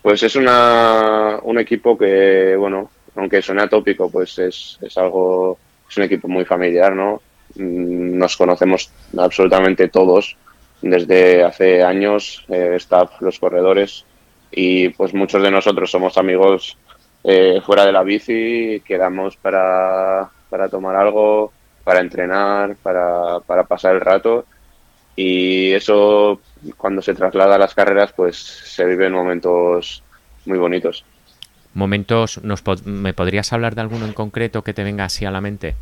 Pues 0.02 0.22
es 0.24 0.34
una, 0.34 1.38
un 1.42 1.58
equipo 1.58 1.96
que, 1.96 2.56
bueno, 2.56 2.90
aunque 3.16 3.40
suene 3.40 3.62
atópico, 3.62 4.10
pues 4.10 4.38
es, 4.38 4.78
es 4.82 4.98
algo, 4.98 5.58
es 5.88 5.96
un 5.96 6.02
equipo 6.02 6.26
muy 6.26 6.44
familiar, 6.44 6.94
¿no? 6.94 7.22
Mm, 7.54 8.18
nos 8.18 8.36
conocemos 8.36 8.90
absolutamente 9.16 9.88
todos 9.88 10.36
desde 10.80 11.44
hace 11.44 11.82
años, 11.82 12.44
eh, 12.48 12.74
staff, 12.76 13.20
los 13.20 13.38
corredores, 13.38 14.04
y 14.50 14.88
pues 14.90 15.14
muchos 15.14 15.42
de 15.42 15.50
nosotros 15.50 15.90
somos 15.90 16.18
amigos 16.18 16.76
eh, 17.24 17.60
fuera 17.64 17.86
de 17.86 17.92
la 17.92 18.02
bici, 18.02 18.82
quedamos 18.84 19.36
para, 19.36 20.30
para 20.50 20.68
tomar 20.68 20.96
algo, 20.96 21.52
para 21.84 22.00
entrenar, 22.00 22.76
para, 22.76 23.40
para 23.40 23.64
pasar 23.64 23.94
el 23.94 24.00
rato 24.00 24.46
y 25.14 25.72
eso 25.72 26.40
cuando 26.76 27.02
se 27.02 27.14
traslada 27.14 27.56
a 27.56 27.58
las 27.58 27.74
carreras 27.74 28.12
pues 28.12 28.36
se 28.36 28.84
viven 28.86 29.12
momentos 29.12 30.02
muy 30.46 30.58
bonitos. 30.58 31.04
Momentos, 31.74 32.42
nos 32.42 32.62
¿me 32.84 33.14
podrías 33.14 33.52
hablar 33.52 33.74
de 33.74 33.80
alguno 33.80 34.04
en 34.04 34.12
concreto 34.12 34.62
que 34.62 34.74
te 34.74 34.84
venga 34.84 35.04
así 35.04 35.24
a 35.24 35.30
la 35.30 35.40
mente? 35.40 35.74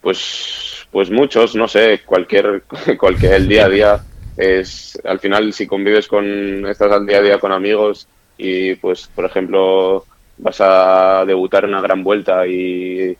Pues, 0.00 0.86
pues 0.90 1.10
muchos, 1.10 1.54
no 1.56 1.66
sé, 1.66 2.00
cualquier, 2.06 2.62
cualquier 2.98 3.34
el 3.34 3.48
día 3.48 3.66
a 3.66 3.68
día 3.68 4.00
es, 4.36 4.98
al 5.04 5.18
final 5.18 5.52
si 5.52 5.66
convives 5.66 6.06
con, 6.06 6.66
estás 6.66 6.92
al 6.92 7.06
día 7.06 7.18
a 7.18 7.22
día 7.22 7.38
con 7.38 7.52
amigos, 7.52 8.06
y 8.42 8.74
pues 8.76 9.06
por 9.14 9.26
ejemplo 9.26 10.06
vas 10.38 10.60
a 10.60 11.24
debutar 11.26 11.66
una 11.66 11.82
gran 11.82 12.02
vuelta 12.02 12.46
y, 12.46 13.16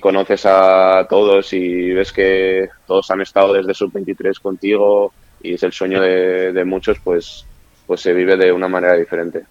conoces 0.00 0.44
a 0.44 1.06
todos 1.08 1.54
y 1.54 1.92
ves 1.92 2.12
que 2.12 2.68
todos 2.86 3.10
han 3.10 3.22
estado 3.22 3.54
desde 3.54 3.72
sub-23 3.72 4.38
contigo 4.40 5.12
y 5.42 5.54
es 5.54 5.62
el 5.62 5.72
sueño 5.72 6.02
de, 6.02 6.64
muchos, 6.66 6.98
pues, 7.02 7.46
pues 7.86 8.02
se 8.02 8.12
vive 8.12 8.36
de 8.36 8.52
una 8.52 8.68
manera 8.68 8.94
diferente. 8.94 9.44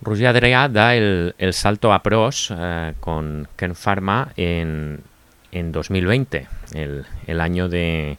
Roger 0.00 0.28
Adrea 0.28 0.68
da 0.68 0.94
el, 0.94 1.34
salto 1.52 1.92
a 1.92 2.02
pros 2.02 2.52
eh, 2.56 2.94
con 3.00 3.48
Ken 3.56 3.74
Pharma 3.74 4.32
en, 4.36 5.00
en 5.52 5.72
2020, 5.72 6.46
el, 6.74 7.04
el 7.26 7.40
año 7.40 7.68
de, 7.68 8.16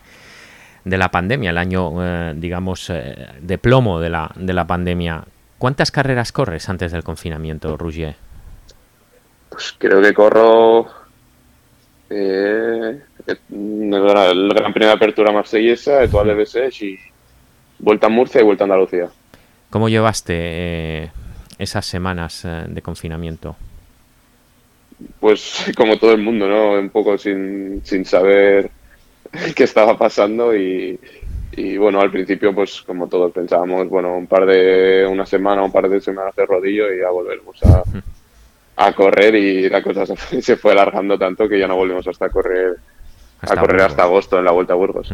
de, 0.84 0.98
la 0.98 1.10
pandemia, 1.10 1.50
el 1.50 1.58
año, 1.58 1.92
eh, 2.04 2.34
digamos, 2.36 2.90
eh, 2.92 3.30
de 3.42 3.58
plomo 3.58 4.00
de 4.00 4.10
la, 4.10 4.32
de 4.36 4.54
la 4.54 4.68
pandemia. 4.68 5.24
¿Cuántas 5.58 5.92
carreras 5.92 6.32
corres 6.32 6.70
antes 6.70 6.92
del 6.92 7.04
confinamiento, 7.04 7.78
Rougier? 7.78 8.16
Pues 9.50 9.74
creo 9.78 10.02
que 10.02 10.14
corro 10.14 10.88
eh, 12.10 13.02
el 13.28 14.50
Gran 14.50 14.74
Premio 14.74 14.90
de 14.90 14.94
Apertura 14.94 15.32
Marsellesa, 15.32 16.00
de 16.06 16.34
Besés 16.34 16.82
y 16.82 16.98
Vuelta 17.80 18.08
a 18.08 18.10
Murcia 18.10 18.42
y 18.42 18.44
Vuelta 18.44 18.64
a 18.64 18.66
Andalucía. 18.66 19.10
¿Cómo 19.70 19.90
llevaste 19.90 20.34
eh, 20.36 21.12
esas 21.58 21.86
semanas 21.86 22.46
eh, 22.46 22.66
de 22.68 22.82
confinamiento? 22.82 23.56
Pues 25.20 25.66
como 25.76 25.98
todo 25.98 26.14
el 26.14 26.22
mundo, 26.22 26.48
¿no? 26.48 26.72
Un 26.74 26.90
poco 26.90 27.18
sin, 27.18 27.82
sin 27.84 28.06
saber 28.06 28.70
qué 29.56 29.64
estaba 29.64 29.98
pasando 29.98 30.56
y, 30.56 31.00
y 31.58 31.76
bueno, 31.76 32.00
al 32.00 32.12
principio, 32.12 32.54
pues 32.54 32.84
como 32.84 33.08
todos 33.08 33.32
pensábamos, 33.32 33.90
bueno, 33.90 34.16
un 34.16 34.28
par 34.28 34.46
de, 34.46 35.08
una 35.10 35.26
semana, 35.26 35.64
un 35.64 35.72
par 35.72 35.90
de 35.90 36.00
semanas 36.00 36.36
de 36.36 36.46
rodillo 36.46 36.94
y 36.94 37.00
ya 37.00 37.10
volvemos 37.10 37.62
a, 37.64 37.84
a 38.86 38.94
correr 38.94 39.34
y 39.34 39.68
la 39.68 39.82
cosa 39.82 40.06
se, 40.06 40.56
fue 40.56 40.74
alargando 40.74 41.18
tanto 41.18 41.50
que 41.50 41.60
ya 41.60 41.68
no 41.68 41.76
volvemos 41.76 42.08
hasta 42.08 42.30
correr, 42.30 42.76
a 43.42 43.56
correr 43.56 43.82
hasta 43.82 44.04
agosto 44.04 44.38
en 44.38 44.46
la 44.46 44.52
Vuelta 44.52 44.74
a 44.74 44.76
Burgos. 44.76 45.12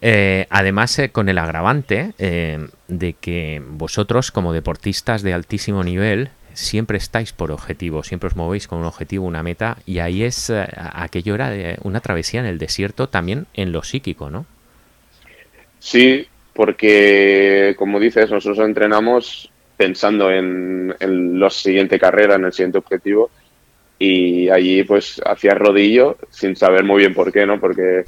Eh, 0.00 0.46
además, 0.48 0.96
eh, 1.00 1.10
con 1.10 1.28
el 1.28 1.38
agravante 1.38 2.12
eh, 2.18 2.68
de 2.86 3.14
que 3.14 3.60
vosotros, 3.68 4.30
como 4.30 4.52
deportistas 4.52 5.22
de 5.22 5.34
altísimo 5.34 5.82
nivel, 5.82 6.30
siempre 6.52 6.98
estáis 6.98 7.32
por 7.32 7.50
objetivo, 7.50 8.04
siempre 8.04 8.28
os 8.28 8.36
movéis 8.36 8.68
con 8.68 8.78
un 8.78 8.84
objetivo, 8.84 9.26
una 9.26 9.42
meta, 9.42 9.78
y 9.86 9.98
ahí 9.98 10.22
es 10.22 10.52
aquello 10.76 11.34
era 11.34 11.50
de 11.50 11.78
una 11.82 12.00
travesía 12.00 12.38
en 12.38 12.46
el 12.46 12.58
desierto, 12.58 13.08
también 13.08 13.46
en 13.54 13.72
lo 13.72 13.82
psíquico, 13.82 14.30
¿no? 14.30 14.46
Sí, 15.78 16.26
porque 16.54 17.74
como 17.78 18.00
dices, 18.00 18.30
nosotros 18.30 18.66
entrenamos 18.66 19.50
pensando 19.76 20.30
en, 20.30 20.94
la 21.40 21.50
siguiente 21.50 21.98
carrera, 21.98 22.34
en 22.34 22.44
el 22.44 22.52
siguiente 22.52 22.78
objetivo, 22.78 23.30
y 23.98 24.48
allí 24.48 24.82
pues 24.84 25.20
hacía 25.24 25.54
rodillo 25.54 26.16
sin 26.30 26.56
saber 26.56 26.84
muy 26.84 26.98
bien 26.98 27.14
por 27.14 27.32
qué, 27.32 27.46
¿no? 27.46 27.60
Porque 27.60 28.04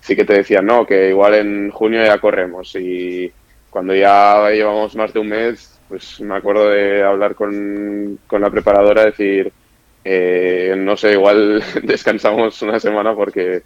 sí 0.00 0.16
que 0.16 0.24
te 0.24 0.34
decían, 0.34 0.66
no, 0.66 0.84
que 0.84 1.10
igual 1.10 1.34
en 1.34 1.70
junio 1.70 2.04
ya 2.04 2.18
corremos 2.18 2.74
y 2.76 3.30
cuando 3.70 3.94
ya 3.94 4.50
llevamos 4.50 4.94
más 4.96 5.12
de 5.12 5.20
un 5.20 5.28
mes, 5.28 5.80
pues 5.88 6.20
me 6.20 6.36
acuerdo 6.36 6.70
de 6.70 7.02
hablar 7.02 7.34
con, 7.34 8.18
con 8.26 8.40
la 8.42 8.50
preparadora, 8.50 9.04
decir, 9.04 9.52
eh, 10.04 10.74
no 10.76 10.96
sé, 10.96 11.12
igual 11.12 11.62
descansamos 11.84 12.60
una 12.62 12.80
semana 12.80 13.14
porque 13.14 13.62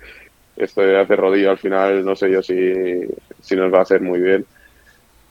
esto 0.57 0.83
de 0.83 0.99
hacer 0.99 1.19
rodillo 1.19 1.51
al 1.51 1.59
final 1.59 2.05
no 2.05 2.17
sé 2.17 2.31
yo 2.31 2.43
si, 2.43 2.73
si 3.41 3.57
nos 3.57 3.73
va 3.73 3.79
a 3.79 3.83
hacer 3.83 4.01
muy 4.01 4.21
bien. 4.21 4.47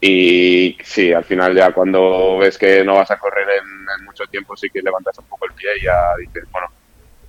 Y 0.00 0.76
sí, 0.82 1.12
al 1.12 1.24
final 1.24 1.56
ya 1.56 1.72
cuando 1.72 2.38
ves 2.38 2.58
que 2.58 2.84
no 2.84 2.96
vas 2.96 3.10
a 3.10 3.18
correr 3.18 3.46
en, 3.48 4.04
mucho 4.04 4.24
tiempo, 4.26 4.56
sí 4.56 4.68
que 4.70 4.82
levantas 4.82 5.18
un 5.18 5.24
poco 5.24 5.46
el 5.46 5.52
pie 5.52 5.70
y 5.80 5.84
ya 5.84 5.96
dices, 6.18 6.44
bueno, 6.52 6.68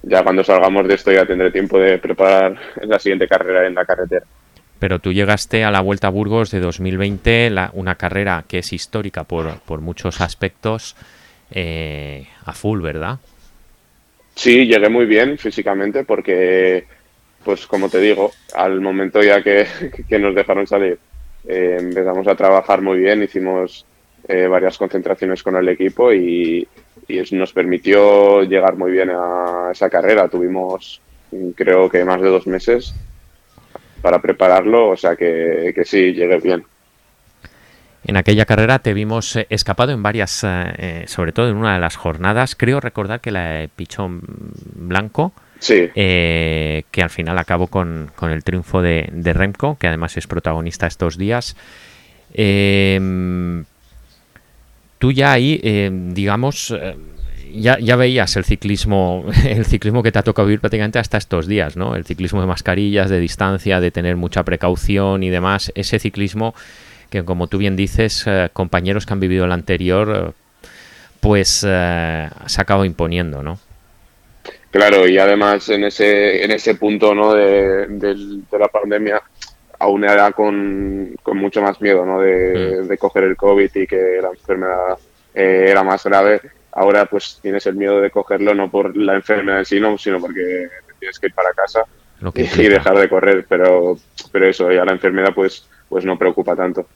ya 0.04 0.24
cuando 0.24 0.44
salgamos 0.44 0.88
de 0.88 0.96
esto 0.96 1.12
ya 1.12 1.26
tendré 1.26 1.50
tiempo 1.52 1.80
de 1.80 1.98
preparar 1.98 2.58
la 2.82 3.00
siguiente 3.00 3.28
carrera 3.28 3.66
en 3.66 3.74
la 3.74 3.86
carretera. 3.86 4.26
Pero 4.80 5.00
tú 5.00 5.12
llegaste 5.12 5.64
a 5.64 5.72
la 5.72 5.82
Vuelta 5.82 6.08
a 6.08 6.12
Burgos 6.12 6.52
de 6.52 6.60
2020, 6.60 7.50
la, 7.50 7.72
una 7.74 7.96
carrera 7.96 8.44
que 8.48 8.60
es 8.60 8.74
histórica 8.74 9.24
por, 9.24 9.60
por 9.62 9.82
muchos 9.82 10.22
aspectos, 10.22 10.96
eh, 11.52 12.28
a 12.46 12.54
full, 12.54 12.82
¿verdad? 12.82 13.20
Sí, 14.36 14.68
llegué 14.68 14.90
muy 14.90 15.06
bien 15.06 15.38
físicamente 15.40 16.04
porque 16.04 16.86
pues 17.48 17.66
como 17.66 17.88
te 17.88 18.02
digo, 18.02 18.32
al 18.56 18.82
momento 18.82 19.24
ya 19.24 19.42
que, 19.44 19.66
nos 20.20 20.36
dejaron 20.36 20.68
salir, 20.68 21.00
eh, 21.48 21.78
empezamos 21.80 22.28
a 22.28 22.36
trabajar 22.36 22.82
muy 22.82 23.00
bien, 23.00 23.24
hicimos 23.24 23.86
eh, 24.28 24.48
varias 24.48 24.78
concentraciones 24.78 25.42
con 25.42 25.56
el 25.56 25.70
equipo 25.70 26.12
y, 26.12 26.68
nos 27.32 27.54
permitió 27.54 28.44
llegar 28.44 28.76
muy 28.76 28.92
bien 28.92 29.12
a 29.12 29.70
esa 29.72 29.90
carrera. 29.90 30.28
Tuvimos, 30.28 31.00
creo 31.56 31.90
que 31.90 32.04
más 32.04 32.20
de 32.20 32.28
dos 32.28 32.46
meses 32.48 32.94
para 34.02 34.22
prepararlo, 34.22 34.90
o 34.90 34.98
sea 34.98 35.16
que, 35.16 35.74
sí, 35.86 36.12
llegué 36.12 36.38
bien. 36.40 36.66
En 38.04 38.18
aquella 38.18 38.44
carrera 38.44 38.80
te 38.80 38.94
vimos 38.94 39.38
eh, 39.38 39.48
escapado 39.50 39.94
en 39.94 40.04
varias, 40.04 40.46
sobre 41.06 41.32
todo 41.32 41.48
en 41.48 41.56
una 41.56 41.76
de 41.76 41.80
las 41.80 41.96
jornadas. 41.96 42.58
Creo 42.58 42.82
recordar 42.82 43.22
que 43.22 43.32
la 43.32 43.70
Pichón 43.74 44.20
Blanco 44.76 45.32
Eh, 45.96 46.84
que 46.92 47.02
al 47.02 47.10
final 47.10 47.38
acabó 47.38 47.68
con, 47.68 48.12
el 48.22 48.44
triunfo 48.44 48.82
de, 48.82 49.10
Remco, 49.34 49.78
que 49.78 49.88
además 49.88 50.18
es 50.18 50.28
protagonista 50.28 50.88
estos 50.88 51.18
días. 51.18 51.56
Em, 52.34 53.66
tú 55.00 55.12
ya 55.12 55.32
ahí, 55.32 55.60
em, 55.64 56.14
digamos, 56.14 56.72
eh, 56.78 56.96
ya, 57.54 57.80
ya, 57.80 57.96
veías 57.96 58.36
el 58.36 58.46
ciclismo, 58.46 59.26
el 59.46 59.66
ciclismo 59.66 60.04
que 60.04 60.12
te 60.12 60.20
ha 60.20 60.24
tocado 60.24 60.48
vivir 60.48 60.60
prácticamente 60.60 61.00
hasta 61.00 61.18
estos 61.18 61.48
días, 61.48 61.76
¿no? 61.78 61.96
El 61.96 62.06
ciclismo 62.06 62.42
de 62.42 62.48
mascarillas, 62.48 63.10
de 63.10 63.20
distancia, 63.20 63.80
de 63.80 63.92
tener 63.92 64.18
mucha 64.18 64.44
precaución 64.44 65.24
y 65.24 65.30
demás. 65.30 65.72
Ese 65.76 66.00
ciclismo 66.00 66.54
que 67.10 67.24
como 67.24 67.48
tú 67.48 67.58
bien 67.58 67.78
dices, 67.78 68.26
eh, 68.28 68.50
compañeros 68.52 69.06
que 69.06 69.14
han 69.14 69.22
vivido 69.22 69.46
el 69.46 69.54
anterior, 69.54 70.34
pues 71.22 71.48
se 71.48 71.70
ha 71.70 72.30
acabado 72.58 72.86
imponiendo, 72.86 73.44
¿no? 73.44 73.60
Claro, 74.72 75.08
y 75.08 75.18
además 75.18 75.70
en 75.70 75.86
ese, 75.86 76.44
en 76.44 76.52
ese 76.52 76.76
punto 76.76 77.16
¿no? 77.16 77.34
de, 77.34 77.88
la 78.52 78.68
pandemia 78.68 79.22
aún 79.80 80.04
era 80.04 80.32
con, 80.32 81.16
mucho 81.34 81.62
más 81.62 81.80
miedo 81.82 82.06
¿no? 82.06 82.20
de, 82.20 82.82
mm. 82.84 82.88
de, 82.88 82.98
coger 82.98 83.24
el 83.26 83.38
COVID 83.38 83.70
y 83.76 83.88
que 83.88 84.20
la 84.22 84.30
enfermedad 84.30 84.98
era 85.34 85.84
más 85.84 86.04
grave 86.04 86.42
Ahora 86.78 87.08
pues 87.08 87.40
tienes 87.42 87.66
el 87.66 87.76
miedo 87.76 88.00
de 88.00 88.12
cogerlo 88.12 88.54
no 88.54 88.70
por 88.70 88.96
la 88.96 89.16
enfermedad 89.16 89.60
en 89.60 89.66
sí, 89.66 89.80
no, 89.80 89.98
sino 89.98 90.20
porque 90.20 90.68
tienes 91.00 91.18
que 91.18 91.26
ir 91.26 91.34
para 91.34 91.52
casa 91.52 91.82
y, 92.36 92.68
dejar 92.68 93.00
de 93.00 93.10
correr. 93.10 93.48
Pero, 93.50 93.98
pero 94.32 94.48
eso, 94.48 94.72
ya 94.72 94.86
la 94.86 94.92
enfermedad 94.92 95.34
pues, 95.34 95.68
pues 95.90 96.06
no 96.06 96.20
preocupa 96.20 96.56
tanto. 96.56 96.88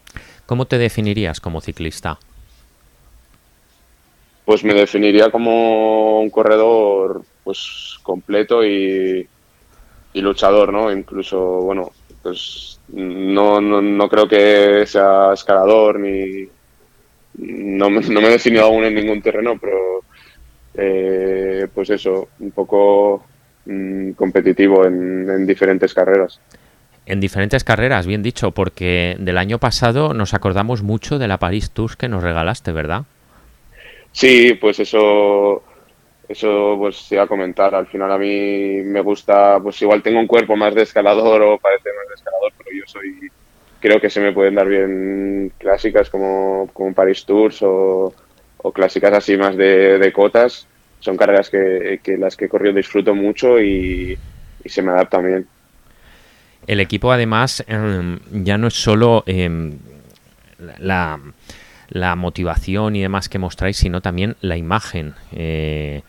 ¿Cómo 0.45 0.67
te 0.67 0.77
definirías 0.77 1.41
como 1.41 1.61
ciclista? 1.61 2.19
Pues 4.51 4.65
me 4.65 4.73
definiría 4.73 5.31
como 5.31 6.19
un 6.19 6.29
corredor 6.29 7.21
pues 7.41 7.97
completo 8.03 8.65
y, 8.65 9.25
luchador, 10.13 10.73
¿no? 10.73 10.91
Incluso, 10.91 11.39
bueno, 11.61 11.93
pues 12.21 12.77
no, 12.89 13.61
no, 13.61 13.81
no 13.81 14.09
creo 14.09 14.27
que 14.27 14.83
sea 14.85 15.31
escalador 15.33 16.01
ni, 16.01 16.49
no, 17.37 17.89
no 17.89 18.21
me 18.21 18.27
he 18.27 18.31
definido 18.31 18.65
aún 18.65 18.83
en 18.83 18.95
ningún 18.95 19.21
terreno, 19.21 19.57
pero 19.57 20.01
eh, 20.73 21.69
pues 21.73 21.89
eso, 21.89 22.27
un 22.41 22.51
poco 22.51 23.23
mm, 23.67 24.11
competitivo 24.11 24.85
en, 24.85 25.47
diferentes 25.47 25.93
carreras. 25.93 26.41
En 27.05 27.21
diferentes 27.21 27.63
carreras, 27.63 28.05
bien 28.05 28.21
dicho, 28.21 28.51
porque 28.51 29.15
del 29.17 29.37
año 29.37 29.59
pasado 29.59 30.13
nos 30.13 30.33
acordamos 30.33 30.83
mucho 30.83 31.19
de 31.19 31.29
la 31.29 31.37
Paris 31.37 31.71
Tours 31.71 31.95
que 31.95 32.09
nos 32.09 32.21
regalaste, 32.21 32.73
¿verdad? 32.73 33.05
Sí, 34.11 34.53
pues 34.59 34.79
eso, 34.79 35.63
eso 36.27 36.75
pues 36.77 37.11
iba 37.11 37.23
a 37.23 37.27
comentar. 37.27 37.73
Al 37.75 37.87
final 37.87 38.11
a 38.11 38.17
mí 38.17 38.81
me 38.83 39.01
gusta, 39.01 39.59
pues 39.61 39.81
igual 39.81 40.03
tengo 40.03 40.19
un 40.19 40.27
cuerpo 40.27 40.55
más 40.55 40.75
de 40.75 40.83
escalador 40.83 41.41
o 41.41 41.57
parece 41.57 41.89
más 41.93 42.07
de 42.07 42.15
escalador, 42.15 42.51
pero 42.57 42.71
yo 42.77 42.83
soy 42.85 43.31
creo 43.81 43.99
que 43.99 44.09
se 44.09 44.21
me 44.21 44.31
pueden 44.31 44.55
dar 44.55 44.67
bien 44.67 45.51
clásicas 45.57 46.09
como, 46.09 46.69
como 46.71 46.93
Paris 46.93 47.25
Tours 47.25 47.59
o, 47.63 48.13
clásicas 48.73 49.11
así 49.13 49.35
más 49.35 49.57
de, 49.57 50.11
cotas. 50.15 50.67
Son 50.99 51.17
carreras 51.17 51.49
que, 51.49 51.99
las 52.19 52.37
que 52.37 52.45
he 52.45 52.49
corrido 52.49 52.75
disfruto 52.75 53.15
mucho 53.15 53.59
y, 53.59 54.17
se 54.63 54.81
me 54.83 54.91
adaptan 54.91 55.25
bien. 55.25 55.47
El 56.67 56.79
equipo 56.79 57.11
además 57.11 57.63
em, 57.67 58.19
ya 58.43 58.59
no 58.59 58.67
es 58.67 58.75
solo 58.75 59.23
em, 59.25 59.79
la, 60.59 60.75
la, 60.77 61.19
motivación 62.15 62.95
y 62.95 63.01
demás 63.01 63.29
que 63.29 63.39
mostráis, 63.39 63.77
sino 63.77 64.01
también 64.01 64.35
la 64.41 64.57
imagen. 64.57 65.13
Eh, 65.33 66.01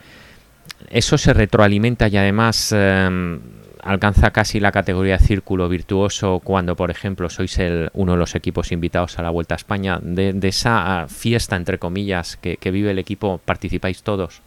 eso 0.91 1.19
se 1.19 1.33
retroalimenta 1.33 2.09
y 2.09 2.17
además 2.17 2.73
em, 2.73 3.41
alcanza 3.83 4.31
casi 4.31 4.61
la 4.61 4.73
categoría 4.73 5.19
círculo 5.19 5.69
virtuoso 5.69 6.41
cuando, 6.43 6.77
por 6.77 6.91
ejemplo, 6.91 7.29
sois 7.29 7.59
el, 7.59 7.91
uno 7.95 8.13
de 8.13 8.19
los 8.19 8.35
equipos 8.35 8.73
invitados 8.73 9.19
a 9.19 9.23
la 9.23 9.31
Vuelta 9.31 9.55
a 9.55 9.57
España. 9.57 9.99
De, 10.01 10.37
esa 10.43 11.07
fiesta, 11.09 11.57
entre 11.57 11.79
comillas, 11.79 12.37
que, 12.37 12.71
vive 12.71 12.93
el 12.93 12.99
equipo, 12.99 13.41
¿participáis 13.45 14.03
todos? 14.03 14.41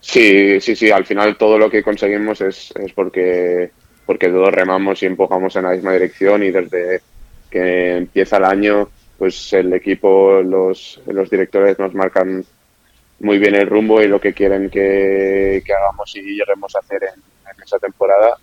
Sí, 0.00 0.60
sí, 0.60 0.74
sí. 0.74 0.90
Al 0.90 1.04
final 1.04 1.36
todo 1.36 1.58
lo 1.58 1.70
que 1.70 1.82
conseguimos 1.82 2.40
es, 2.40 2.72
es 2.74 2.92
porque, 2.92 3.70
porque 4.06 4.28
todos 4.28 4.52
remamos 4.52 5.02
y 5.02 5.06
empujamos 5.06 5.54
en 5.56 5.64
la 5.64 5.70
misma 5.70 5.92
dirección 5.92 6.42
y 6.42 6.50
desde 6.50 7.02
que 7.50 7.96
empieza 7.98 8.38
el 8.38 8.44
año, 8.44 8.88
pues 9.20 9.52
el 9.52 9.70
equipo, 9.74 10.40
los, 10.40 10.98
directores 11.30 11.78
nos 11.78 11.92
marcan 11.92 12.42
muy 13.18 13.38
bien 13.38 13.54
el 13.54 13.66
rumbo 13.66 14.00
y 14.00 14.08
lo 14.08 14.18
que 14.18 14.32
quieren 14.32 14.70
que, 14.70 15.62
hagamos 15.62 16.16
y 16.16 16.22
lleguemos 16.22 16.74
a 16.74 16.78
hacer 16.78 17.02
en, 17.02 17.20
esa 17.62 17.78
temporada 17.78 18.38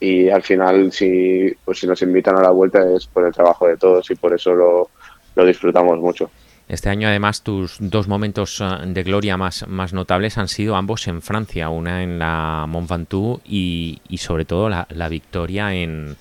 y 0.00 0.30
al 0.30 0.42
final 0.42 0.90
si 0.90 1.54
pues 1.66 1.80
si 1.80 1.86
nos 1.86 2.00
invitan 2.00 2.38
a 2.38 2.42
la 2.42 2.50
vuelta 2.50 2.80
es 2.96 3.06
por 3.06 3.26
el 3.26 3.34
trabajo 3.34 3.66
de 3.66 3.76
todos 3.76 4.10
y 4.10 4.14
por 4.14 4.32
eso 4.32 4.54
lo, 4.54 5.44
disfrutamos 5.44 5.98
mucho. 5.98 6.30
Este 6.66 6.88
año 6.88 7.08
además 7.08 7.42
tus 7.42 7.76
dos 7.78 8.08
momentos 8.08 8.58
eh, 8.62 8.86
de 8.86 9.02
gloria 9.02 9.36
más, 9.36 9.66
notables 9.92 10.38
han 10.38 10.48
sido 10.48 10.76
ambos 10.76 11.08
en 11.08 11.20
Francia, 11.20 11.68
una 11.68 12.02
en 12.02 12.18
la 12.18 12.64
Mont 12.66 12.88
Ventoux 12.88 13.42
y, 13.44 14.00
sobre 14.16 14.46
todo 14.46 14.70
la 14.70 15.08
victoria 15.10 15.74
en, 15.74 16.16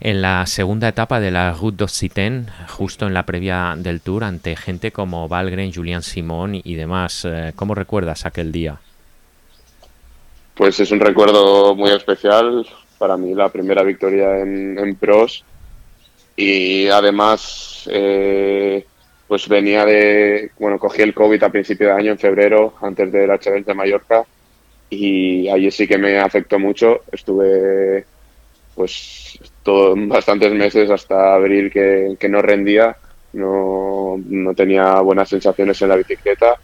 en 0.00 0.22
la 0.22 0.46
segunda 0.46 0.88
etapa 0.88 1.20
de 1.20 1.30
la 1.30 1.52
Route 1.52 1.78
d'Occitane, 1.78 2.46
justo 2.68 3.06
en 3.06 3.14
la 3.14 3.24
previa 3.24 3.74
del 3.76 4.00
Tour, 4.00 4.24
ante 4.24 4.56
gente 4.56 4.92
como 4.92 5.28
Valgren, 5.28 5.72
Julian 5.72 6.02
Simón 6.02 6.60
y 6.62 6.74
demás. 6.74 7.24
Eh, 7.24 7.52
¿Cómo 7.56 7.74
recuerdas 7.74 8.26
aquel 8.26 8.52
día? 8.52 8.78
Pues 10.54 10.80
es 10.80 10.90
un 10.90 11.00
recuerdo 11.00 11.74
muy 11.74 11.90
especial 11.90 12.66
para 12.98 13.16
mí, 13.16 13.34
la 13.34 13.50
primera 13.50 13.82
victoria 13.82 14.38
en, 14.38 14.96
pros 14.96 15.44
y 16.34 16.88
además 16.88 17.86
eh, 17.92 18.86
pues 19.28 19.48
venía 19.48 19.84
de, 19.84 20.50
bueno, 20.58 20.78
cogí 20.78 21.02
el 21.02 21.12
COVID 21.12 21.42
a 21.42 21.50
principio 21.50 21.88
de 21.88 21.92
año, 21.92 22.12
en 22.12 22.18
febrero, 22.18 22.74
antes 22.80 23.12
de 23.12 23.26
la 23.26 23.38
Challenge 23.38 23.66
de 23.66 23.74
Mallorca 23.74 24.24
y 24.88 25.48
allí 25.48 25.70
sí 25.70 25.86
que 25.86 25.98
me 25.98 26.18
afectó 26.18 26.58
mucho, 26.58 27.02
estuve 27.12 28.06
pues 28.74 29.38
todo, 29.66 29.94
bastantes 29.96 30.52
meses 30.52 30.88
hasta 30.90 31.34
abril 31.34 31.72
que, 31.72 32.28
no 32.28 32.40
rendía, 32.40 32.96
no, 33.32 34.16
no 34.24 34.54
tenía 34.54 35.00
buenas 35.00 35.28
sensaciones 35.28 35.82
en 35.82 35.88
la 35.88 35.96
bicicleta 35.96 36.54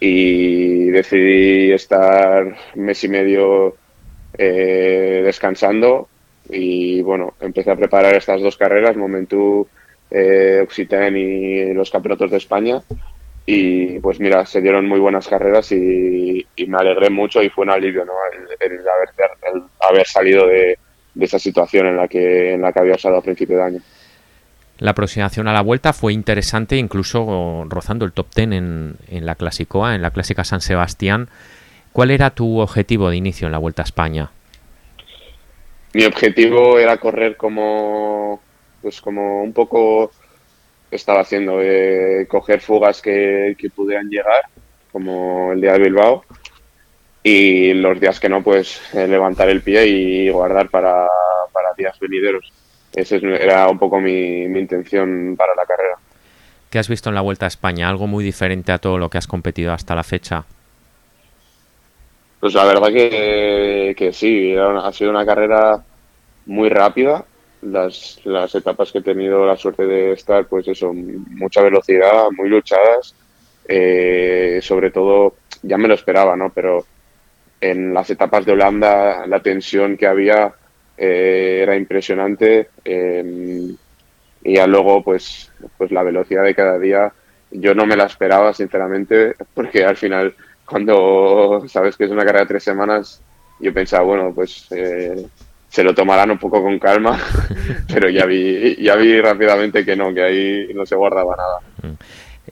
y 0.00 0.86
decidí 0.86 1.72
estar 1.72 2.56
mes 2.74 3.04
y 3.04 3.08
medio 3.08 3.76
eh, 4.36 5.20
descansando 5.24 6.08
y 6.48 7.02
bueno, 7.02 7.34
empecé 7.40 7.70
a 7.70 7.76
preparar 7.76 8.14
estas 8.14 8.40
dos 8.40 8.56
carreras, 8.56 8.96
Momentu 8.96 9.68
eh, 10.10 10.60
Occitane 10.62 11.20
y 11.20 11.74
los 11.74 11.90
campeonatos 11.90 12.30
de 12.30 12.38
España 12.38 12.80
y 13.44 13.98
pues 13.98 14.20
mira, 14.20 14.46
se 14.46 14.62
dieron 14.62 14.88
muy 14.88 15.00
buenas 15.00 15.28
carreras 15.28 15.70
y, 15.72 16.46
me 16.66 16.78
alegré 16.78 17.10
mucho 17.10 17.42
y 17.42 17.50
fue 17.50 17.64
un 17.64 17.70
alivio 17.70 18.06
¿no? 18.06 18.12
el, 18.60 18.78
haber, 18.88 19.68
haber, 19.80 20.06
salido 20.06 20.46
de, 20.46 20.77
de, 21.18 21.24
esa 21.24 21.38
situación 21.38 21.86
en 21.86 21.96
la 21.96 22.08
que, 22.08 22.54
en 22.54 22.62
la 22.62 22.72
que 22.72 22.80
había 22.80 22.94
estado 22.94 23.16
a 23.16 23.22
principio 23.22 23.56
de 23.56 23.62
año. 23.62 23.80
La 24.78 24.92
aproximación 24.92 25.48
a 25.48 25.52
la 25.52 25.60
vuelta 25.60 25.92
fue 25.92 26.12
interesante, 26.12 26.76
incluso 26.76 27.64
rozando 27.68 28.04
el 28.04 28.12
top 28.12 28.28
ten 28.32 28.52
en, 28.52 28.96
en 29.08 29.26
la 29.26 29.34
Clasicoa, 29.34 29.94
en 29.94 30.02
la 30.02 30.10
Clásica 30.10 30.44
San 30.44 30.60
Sebastián. 30.60 31.28
¿Cuál 31.92 32.12
era 32.12 32.30
tu 32.30 32.60
objetivo 32.60 33.10
de 33.10 33.16
inicio 33.16 33.46
en 33.46 33.52
la 33.52 33.58
Vuelta 33.58 33.82
a 33.82 33.84
España? 33.84 34.30
Mi 35.94 36.04
objetivo 36.04 36.78
era 36.78 36.98
correr 36.98 37.36
como, 37.36 38.40
pues 38.82 39.00
como 39.00 39.42
un 39.42 39.52
poco 39.52 40.12
estaba 40.90 41.20
haciendo, 41.20 41.60
eh, 41.60 42.26
coger 42.28 42.60
fugas 42.60 43.02
que, 43.02 43.56
que, 43.58 43.70
pudieran 43.70 44.08
llegar, 44.08 44.42
como 44.92 45.52
el 45.52 45.60
día 45.60 45.72
de 45.72 45.80
Bilbao, 45.80 46.24
y 47.22 47.74
los 47.74 48.00
días 48.00 48.20
que 48.20 48.28
no, 48.28 48.42
pues 48.42 48.80
eh, 48.94 49.06
levantar 49.06 49.48
el 49.48 49.62
pie 49.62 49.86
y 49.86 50.30
guardar 50.30 50.68
para, 50.70 51.06
para 51.52 51.72
días 51.76 51.98
venideros. 51.98 52.52
Esa 52.94 53.16
era 53.16 53.68
un 53.68 53.78
poco 53.78 54.00
mi, 54.00 54.44
intención 54.44 55.34
para 55.36 55.54
la 55.54 55.64
carrera. 55.64 55.96
¿Qué 56.70 56.78
has 56.78 56.88
visto 56.88 57.08
en 57.08 57.14
la 57.14 57.20
Vuelta 57.20 57.46
a 57.46 57.48
España? 57.48 57.88
¿Algo 57.88 58.06
muy 58.06 58.24
diferente 58.24 58.72
a 58.72 58.78
todo 58.78 58.98
lo 58.98 59.08
que 59.08 59.18
has 59.18 59.26
competido 59.26 59.72
hasta 59.72 59.94
la 59.94 60.02
fecha? 60.02 60.44
Pues 62.40 62.54
la 62.54 62.64
verdad 62.64 62.88
que, 62.88 63.94
que 63.96 64.12
sí, 64.12 64.54
ha 64.56 64.92
sido 64.92 65.10
una 65.10 65.26
carrera 65.26 65.82
muy 66.46 66.68
rápida. 66.68 67.24
Las, 67.62 68.20
las 68.24 68.54
etapas 68.54 68.92
que 68.92 68.98
he 68.98 69.02
tenido 69.02 69.44
la 69.44 69.56
suerte 69.56 69.84
de 69.84 70.12
estar, 70.12 70.46
pues 70.46 70.68
eso, 70.68 70.92
mucha 70.92 71.62
velocidad, 71.62 72.28
muy 72.36 72.48
luchadas. 72.48 73.14
Eh, 73.66 74.60
sobre 74.62 74.90
todo, 74.90 75.34
ya 75.62 75.76
me 75.76 75.88
lo 75.88 75.94
esperaba, 75.94 76.36
¿no? 76.36 76.50
Pero 76.50 76.86
en 77.60 77.92
las 77.92 78.10
etapas 78.10 78.44
de 78.44 78.52
Holanda, 78.52 79.26
la 79.26 79.40
tensión 79.40 79.96
que 79.96 80.06
había 80.06 80.54
eh, 80.96 81.60
era 81.62 81.76
impresionante 81.76 82.70
em, 82.84 83.76
y 84.42 84.54
ya 84.54 84.66
luego 84.66 85.02
pues, 85.02 85.50
pues 85.76 85.90
la 85.90 86.02
velocidad 86.02 86.42
de 86.42 86.54
cada 86.54 86.78
día 86.78 87.12
yo 87.50 87.74
no 87.74 87.86
me 87.86 87.96
la 87.96 88.04
esperaba 88.04 88.52
sinceramente 88.52 89.34
porque 89.54 89.84
al 89.84 89.96
final 89.96 90.34
cuando 90.64 91.64
sabes 91.68 91.96
que 91.96 92.04
es 92.04 92.10
una 92.10 92.24
carrera 92.24 92.40
de 92.40 92.48
tres 92.48 92.64
semanas 92.64 93.22
yo 93.60 93.72
pensaba 93.72 94.04
bueno 94.04 94.32
pues 94.34 94.66
eh, 94.70 95.26
se 95.68 95.84
lo 95.84 95.94
tomarán 95.94 96.30
un 96.30 96.38
poco 96.38 96.62
con 96.62 96.78
calma 96.78 97.18
pero 97.92 98.10
ya 98.10 98.26
vi 98.26 98.76
ya 98.82 98.96
vi 98.96 99.20
rápidamente 99.20 99.84
que 99.84 99.96
no 99.96 100.12
que 100.12 100.22
ahí 100.22 100.74
no 100.74 100.84
se 100.84 100.96
guardaba 100.96 101.36
nada 101.36 101.58
mm. 101.82 101.96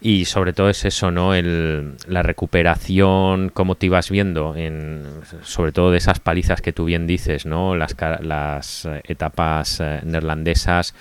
Y 0.01 0.27
sobre 0.27 0.53
todo 0.53 0.69
es 0.69 0.85
eso, 0.85 1.11
¿no? 1.11 1.35
El, 1.35 1.95
la 2.07 2.23
recuperación, 2.23 3.51
cómo 3.51 3.77
te 3.77 3.87
ibas 3.87 4.11
viendo, 4.11 4.55
en, 4.57 5.05
sobre 5.43 5.73
todo 5.73 5.91
de 5.91 5.99
esas 5.99 6.21
palizas 6.21 6.61
que 6.61 6.73
tú 6.73 6.85
bien 6.85 7.07
dices, 7.07 7.47
¿no? 7.47 7.77
Las, 7.77 7.97
las 8.21 8.89
etapas 9.05 9.81
eh, 9.81 10.01
neerlandesas, 10.05 10.95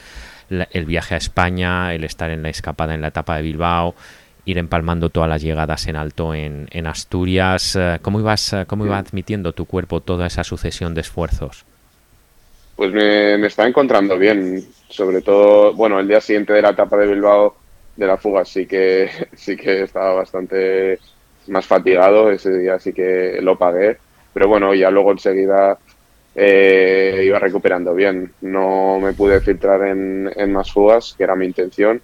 el 0.49 0.85
viaje 0.85 1.15
a 1.15 1.17
España, 1.17 1.93
el 1.93 2.03
estar 2.03 2.29
en 2.29 2.43
la 2.43 2.49
escapada 2.49 2.93
en 2.93 3.01
la 3.01 3.07
etapa 3.07 3.35
de 3.37 3.43
Bilbao, 3.43 3.95
ir 4.45 4.57
empalmando 4.57 5.09
todas 5.09 5.27
las 5.27 5.41
llegadas 5.41 5.87
en 5.87 5.95
alto 5.95 6.33
en, 6.33 6.87
Asturias. 6.87 7.75
Eh, 7.75 7.99
¿Cómo, 8.01 8.19
ibas, 8.19 8.53
eh, 8.53 8.65
¿Cómo 8.67 8.85
iba 8.85 8.97
admitiendo 8.97 9.53
tu 9.53 9.65
cuerpo 9.65 10.01
toda 10.01 10.27
esa 10.27 10.43
sucesión 10.43 10.93
de 10.93 11.01
esfuerzos? 11.01 11.65
Pues 12.75 12.91
me, 12.91 13.37
me 13.37 13.47
está 13.47 13.67
encontrando 13.67 14.17
bien, 14.17 14.63
sobre 14.89 15.21
todo, 15.21 15.73
bueno, 15.73 15.99
el 15.99 16.07
día 16.07 16.21
siguiente 16.21 16.53
de 16.53 16.61
la 16.61 16.69
etapa 16.71 16.97
de 16.97 17.07
Bilbao 17.07 17.55
de 17.95 18.07
la 18.07 18.17
fuga 18.17 18.45
sí 18.45 18.65
que 18.65 19.09
sí 19.35 19.55
que 19.55 19.83
estaba 19.83 20.13
bastante 20.13 20.99
más 21.47 21.65
fatigado, 21.65 22.31
ese 22.31 22.57
día 22.57 22.79
sí 22.79 22.93
que 22.93 23.39
lo 23.41 23.57
pagué, 23.57 23.97
pero 24.33 24.47
bueno, 24.47 24.73
ya 24.73 24.89
luego 24.89 25.11
enseguida 25.11 25.77
eh, 26.35 27.23
iba 27.25 27.39
recuperando 27.39 27.93
bien. 27.93 28.33
No 28.41 28.99
me 28.99 29.13
pude 29.13 29.39
filtrar 29.39 29.87
en, 29.87 30.29
en, 30.35 30.51
más 30.51 30.71
fugas, 30.71 31.15
que 31.17 31.23
era 31.23 31.35
mi 31.35 31.45
intención, 31.45 32.01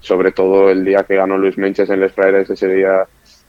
sobre 0.00 0.32
todo 0.32 0.70
el 0.70 0.84
día 0.84 1.04
que 1.04 1.16
ganó 1.16 1.38
Luis 1.38 1.56
Menches 1.56 1.88
en 1.90 2.00
Les 2.00 2.12
Fraires, 2.12 2.50
ese 2.50 2.68
día, 2.68 3.06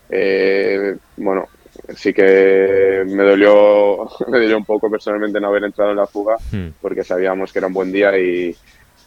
eh, 0.10 0.95
bueno, 1.17 1.47
sí 1.95 2.13
que 2.13 3.04
me 3.08 3.23
dolió, 3.23 4.08
me 4.28 4.39
dolió 4.39 4.58
un 4.58 4.65
poco 4.65 4.89
personalmente 4.89 5.39
no 5.39 5.47
haber 5.47 5.63
entrado 5.63 5.91
en 5.91 5.97
la 5.97 6.08
fuga, 6.08 6.36
hmm. 6.52 6.69
porque 6.82 7.04
sabíamos 7.04 7.52
que 7.52 7.60
era 7.60 7.67
un 7.67 7.73
buen 7.73 7.91
día 7.91 8.17
y, 8.17 8.56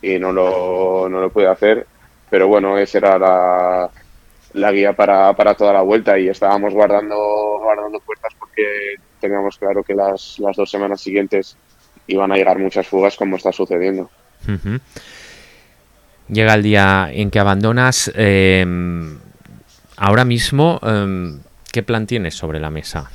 y 0.03 0.18
no, 0.18 0.33
lo, 0.33 1.09
no 1.09 1.21
lo 1.21 1.31
pude 1.31 1.47
hacer, 1.47 1.87
pero 2.33 2.49
bueno, 2.49 2.79
esa 2.79 2.97
era 2.97 3.18
la 3.18 3.90
la 4.55 4.73
guía 4.73 4.95
para, 4.95 5.35
para 5.35 5.55
toda 5.55 5.75
la 5.75 5.83
vuelta 5.83 6.18
y 6.18 6.29
estábamos 6.29 6.73
guardando, 6.73 7.14
guardando 7.62 8.01
puertas 8.01 8.33
porque 8.38 8.95
teníamos 9.21 9.59
claro 9.59 9.83
que 9.83 9.95
las, 9.95 10.38
las 10.38 10.57
dos 10.57 10.71
semanas 10.71 11.03
siguientes 11.03 11.59
iban 12.07 12.33
a 12.33 12.37
llegar 12.37 12.59
muchas 12.59 12.87
fugas 12.87 13.16
como 13.16 13.37
está 13.37 13.53
sucediendo. 13.53 14.11
Llega 16.29 16.55
el 16.55 16.62
día 16.62 17.11
en 17.12 17.31
que 17.31 17.38
abandonas. 17.38 18.11
Em, 18.14 19.18
ahora 19.99 20.25
mismo, 20.25 20.81
em, 20.83 21.38
¿qué 21.71 21.83
plan 21.83 22.07
tienes 22.07 22.35
sobre 22.35 22.61
la 22.61 22.71
mesa? 22.71 23.11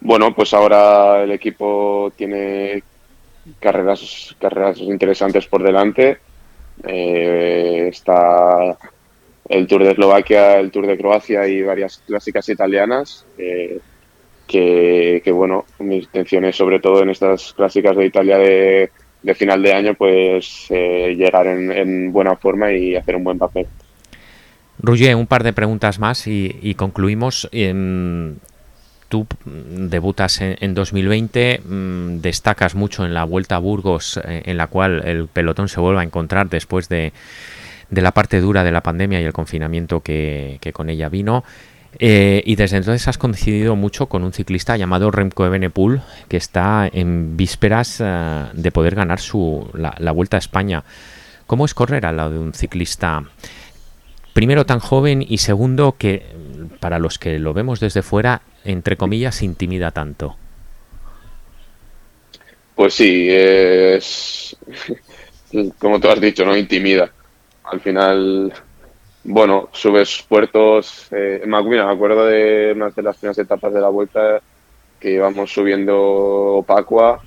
Bueno, 0.00 0.34
pues 0.34 0.52
ahora 0.52 1.22
el 1.22 1.32
equipo 1.32 2.12
tiene 2.14 2.82
carreras, 3.58 4.36
carreras 4.38 4.76
interesantes 4.80 5.46
por 5.46 5.62
delante. 5.62 6.18
Eh, 6.86 7.88
está 7.88 8.76
el 9.48 9.66
Tour 9.66 9.84
de 9.84 9.90
Eslovaquia, 9.90 10.58
el 10.58 10.70
Tour 10.70 10.86
de 10.86 10.96
Croacia 10.96 11.46
y 11.46 11.62
varias 11.62 12.02
clásicas 12.06 12.48
italianas. 12.48 13.26
Eh, 13.36 13.80
que, 14.46 15.30
bueno, 15.32 15.64
mi 15.78 15.98
intención 15.98 16.44
es 16.44 16.56
sobre 16.56 16.80
todo 16.80 17.02
en 17.02 17.10
estas 17.10 17.52
clásicas 17.52 17.96
de 17.96 18.06
Italia 18.06 18.36
de, 18.36 18.90
final 19.34 19.62
de 19.62 19.72
año, 19.72 19.94
pues 19.94 20.66
eh, 20.70 21.14
llegar 21.16 21.46
en, 21.46 22.12
buena 22.12 22.34
forma 22.36 22.72
y 22.72 22.96
hacer 22.96 23.14
un 23.16 23.24
buen 23.24 23.38
papel. 23.38 23.66
Roger, 24.78 25.14
un 25.14 25.26
par 25.26 25.44
de 25.44 25.52
preguntas 25.52 25.98
más 26.00 26.26
y, 26.26 26.74
concluimos. 26.74 27.48
Tú 29.10 29.26
debutas 29.44 30.40
en, 30.40 30.72
2020, 30.72 31.60
mm, 31.62 32.20
destacas 32.20 32.74
mucho 32.74 33.04
en 33.04 33.12
la 33.12 33.24
Vuelta 33.24 33.56
a 33.56 33.58
Burgos, 33.58 34.18
eh, 34.24 34.44
en 34.46 34.56
la 34.56 34.68
cual 34.68 35.02
el 35.04 35.28
pelotón 35.28 35.68
se 35.68 35.80
vuelve 35.80 36.00
a 36.00 36.04
encontrar 36.04 36.48
después 36.48 36.88
de, 36.88 37.12
de 37.90 38.02
la 38.02 38.12
parte 38.12 38.40
dura 38.40 38.64
de 38.64 38.72
la 38.72 38.82
pandemia 38.82 39.20
y 39.20 39.24
el 39.24 39.32
confinamiento 39.32 40.00
que, 40.00 40.58
con 40.72 40.88
ella 40.88 41.08
vino. 41.08 41.44
Eh, 41.98 42.42
y 42.46 42.54
desde 42.54 42.76
entonces 42.76 43.08
has 43.08 43.18
coincidido 43.18 43.74
mucho 43.74 44.06
con 44.06 44.22
un 44.22 44.32
ciclista 44.32 44.76
llamado 44.76 45.10
Remco 45.10 45.44
Evenepoel, 45.44 46.02
que 46.28 46.36
está 46.36 46.88
en 46.90 47.36
vísperas 47.36 48.00
eh, 48.00 48.44
de 48.52 48.70
poder 48.70 48.94
ganar 48.94 49.18
su, 49.18 49.68
la, 49.74 50.12
Vuelta 50.12 50.36
a 50.36 50.38
España. 50.38 50.84
¿Cómo 51.48 51.64
es 51.64 51.74
correr 51.74 52.06
al 52.06 52.16
lado 52.16 52.30
de 52.30 52.38
un 52.38 52.54
ciclista, 52.54 53.24
primero 54.32 54.64
tan 54.66 54.78
joven 54.78 55.26
y 55.28 55.38
segundo 55.38 55.96
que 55.98 56.24
para 56.78 57.00
los 57.00 57.18
que 57.18 57.40
lo 57.40 57.52
vemos 57.52 57.80
desde 57.80 58.02
fuera, 58.02 58.42
entre 58.64 58.96
comillas, 58.96 59.42
intimida 59.42 59.90
tanto? 59.90 60.36
Pues 62.74 62.94
sí, 62.94 63.28
es 63.30 64.56
como 65.78 66.00
tú 66.00 66.08
has 66.08 66.20
dicho, 66.20 66.44
no 66.44 66.56
intimida 66.56 67.10
al 67.70 67.80
final, 67.80 68.52
bueno, 69.24 69.68
subes 69.72 70.24
puertos. 70.28 71.08
Eh, 71.12 71.42
me 71.46 71.56
acuerdo 71.56 72.26
de 72.26 72.72
una 72.74 72.90
de 72.90 73.02
las 73.02 73.16
primeras 73.16 73.38
etapas 73.38 73.72
de 73.72 73.80
la 73.80 73.88
vuelta 73.88 74.40
que 74.98 75.12
íbamos 75.12 75.52
subiendo 75.52 75.96
Opacua 75.96 77.22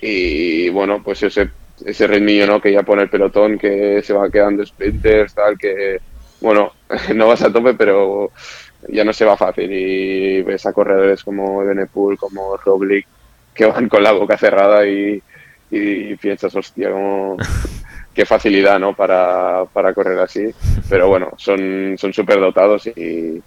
y 0.00 0.68
bueno, 0.70 1.02
pues 1.02 1.22
ese, 1.22 1.50
ese 1.84 2.06
ritmillo 2.06 2.46
¿no? 2.46 2.60
que 2.60 2.72
ya 2.72 2.82
pone 2.82 3.02
el 3.02 3.10
pelotón, 3.10 3.58
que 3.58 4.02
se 4.02 4.12
va 4.12 4.30
quedando 4.30 4.64
sprinters, 4.64 5.34
tal, 5.34 5.58
que 5.58 5.98
bueno, 6.40 6.72
no 7.14 7.28
vas 7.28 7.42
a 7.42 7.52
tope, 7.52 7.74
pero 7.74 8.30
ya 8.88 9.04
no 9.04 9.12
se 9.12 9.24
va 9.24 9.36
fácil 9.36 9.72
y 9.72 10.42
ves 10.42 10.66
a 10.66 10.72
corredores 10.72 11.22
como 11.22 11.64
Benepool, 11.64 12.18
como 12.18 12.56
Roglic, 12.56 13.06
que 13.54 13.66
van 13.66 13.88
con 13.88 14.02
la 14.02 14.12
boca 14.12 14.36
cerrada 14.36 14.86
y, 14.86 15.22
y 15.70 16.16
piensas, 16.16 16.54
hostia, 16.54 16.90
como 16.90 17.36
qué 18.14 18.26
facilidad 18.26 18.78
¿no? 18.78 18.94
para, 18.94 19.64
para 19.72 19.94
correr 19.94 20.18
así. 20.18 20.50
Pero 20.88 21.08
bueno, 21.08 21.30
son 21.36 21.96
súper 21.98 22.40
dotados 22.40 22.86
y, 22.86 23.42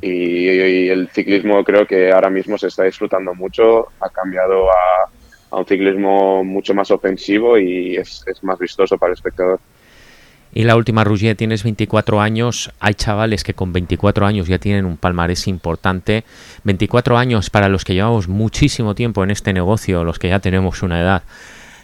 y, 0.00 0.88
el 0.88 1.08
ciclismo 1.08 1.64
creo 1.64 1.86
que 1.86 2.12
ahora 2.12 2.30
mismo 2.30 2.58
se 2.58 2.68
está 2.68 2.84
disfrutando 2.84 3.34
mucho. 3.34 3.88
Ha 4.00 4.08
cambiado 4.10 4.70
a, 4.70 5.10
a 5.50 5.56
un 5.56 5.66
ciclismo 5.66 6.44
mucho 6.44 6.74
más 6.74 6.90
ofensivo 6.90 7.58
y 7.58 7.96
es, 7.96 8.22
es, 8.26 8.42
más 8.44 8.58
vistoso 8.58 8.98
para 8.98 9.12
el 9.12 9.14
espectador. 9.14 9.60
Y 10.56 10.62
la 10.62 10.76
última, 10.76 11.02
Rougier, 11.02 11.36
tienes 11.36 11.64
24 11.64 12.20
años. 12.20 12.70
Hay 12.78 12.94
chavales 12.94 13.42
que 13.42 13.54
con 13.54 13.72
24 13.72 14.24
años 14.24 14.46
ya 14.46 14.58
tienen 14.58 14.84
un 14.84 14.96
palmarés 14.96 15.48
importante. 15.48 16.22
24 16.62 17.18
años 17.18 17.50
para 17.50 17.68
los 17.68 17.84
que 17.84 17.94
llevamos 17.94 18.28
muchísimo 18.28 18.94
tiempo 18.94 19.24
en 19.24 19.32
este 19.32 19.52
negocio, 19.52 20.04
los 20.04 20.20
que 20.20 20.28
ya 20.28 20.38
tenemos 20.38 20.84
una 20.84 21.00
edad. 21.00 21.24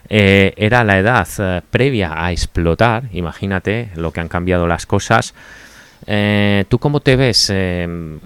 Eh, 0.09 0.55
era 0.57 0.85
la 0.85 0.99
edad 0.99 1.27
eh, 1.39 1.63
previa 1.69 2.25
a 2.25 2.31
explotar, 2.31 3.05
imagínate 3.13 3.91
lo 3.97 4.13
que 4.13 4.21
han 4.21 4.29
cambiado 4.29 4.69
las 4.69 4.87
cosas. 4.87 5.35
Eh, 6.07 6.65
¿Tú 6.69 6.79
cómo 6.79 7.01
te 7.01 7.17
ves 7.17 7.53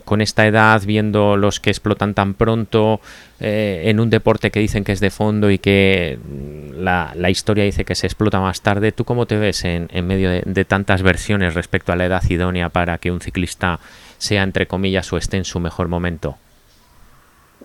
con 0.04 0.20
esta 0.20 0.46
edad 0.46 0.82
viendo 0.87 1.37
los 1.37 1.60
que 1.60 1.70
explotan 1.70 2.14
tan 2.14 2.34
pronto 2.34 3.00
en 3.40 4.00
un 4.00 4.10
deporte 4.10 4.50
que 4.50 4.60
dicen 4.60 4.84
que 4.84 4.92
es 4.92 5.00
de 5.00 5.10
fondo 5.10 5.50
y 5.50 5.58
que 5.58 6.18
mm, 6.22 6.82
la, 6.82 7.30
historia 7.30 7.64
dice 7.64 7.84
que 7.84 7.94
se 7.94 8.06
explota 8.06 8.40
más 8.40 8.62
tarde? 8.62 8.92
¿Tú 8.92 9.04
cómo 9.04 9.26
te 9.26 9.37
ves 9.37 9.64
en, 9.64 9.88
medio 10.06 10.30
de, 10.30 10.64
tantas 10.64 11.02
versiones 11.02 11.54
respecto 11.54 11.92
a 11.92 11.96
la 11.96 12.06
edad 12.06 12.22
idónea 12.28 12.68
para 12.68 12.98
que 12.98 13.10
un 13.10 13.20
ciclista 13.20 13.80
sea, 14.18 14.42
entre 14.42 14.66
comillas, 14.66 15.12
o 15.12 15.16
esté 15.16 15.37
en 15.37 15.44
su 15.44 15.60
mejor 15.60 15.88
momento? 15.88 16.37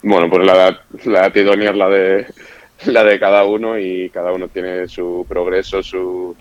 Bueno, 0.01 0.29
pues 0.29 0.45
la 0.45 0.53
edad, 0.53 0.81
la 1.05 1.19
edad 1.19 1.35
idónea 1.35 1.71
es 1.71 1.77
la 1.77 1.89
de 1.89 2.25
la 2.85 3.03
de 3.03 3.19
cada 3.19 3.43
uno 3.43 3.77
y 3.77 4.09
cada 4.09 4.31
uno 4.31 4.47
tiene 4.47 4.87
su 4.87 5.25
progreso, 5.27 5.83
su, 5.83 6.35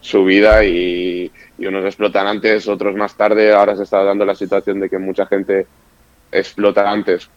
su 0.00 0.24
vida 0.24 0.64
y, 0.64 1.30
unos 1.58 1.84
explotan 1.84 2.26
antes, 2.26 2.66
otros 2.68 2.94
más 2.96 3.14
tarde. 3.14 3.52
Ahora 3.52 3.76
se 3.76 3.84
está 3.84 4.02
dando 4.02 4.24
la 4.24 4.34
situación 4.34 4.80
de 4.80 4.88
que 4.88 4.98
mucha 4.98 5.26
gente 5.26 5.66
explota 6.32 6.90
antes 6.90 7.28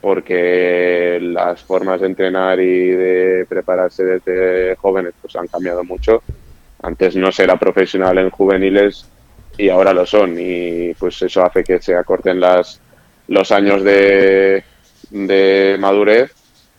porque 0.00 1.18
las 1.22 1.62
formas 1.62 2.00
de 2.00 2.08
entrenar 2.08 2.58
y 2.58 2.90
de 2.90 3.46
prepararse 3.48 4.04
desde 4.04 4.74
jóvenes 4.76 5.14
pues 5.20 5.36
han 5.36 5.46
cambiado 5.46 5.84
mucho. 5.84 6.22
Antes 6.82 7.14
no 7.14 7.30
era 7.36 7.56
profesional 7.56 8.18
en 8.18 8.30
juveniles 8.30 9.08
y 9.56 9.68
ahora 9.68 9.92
lo 9.92 10.04
son 10.04 10.36
y 10.38 10.92
pues 10.94 11.22
eso 11.22 11.44
hace 11.44 11.62
que 11.62 11.80
se 11.80 11.94
acorten 11.94 12.40
las, 12.40 12.80
los 13.28 13.52
años 13.52 13.84
de, 13.84 14.64
de 15.10 15.76
madurez 15.78 16.32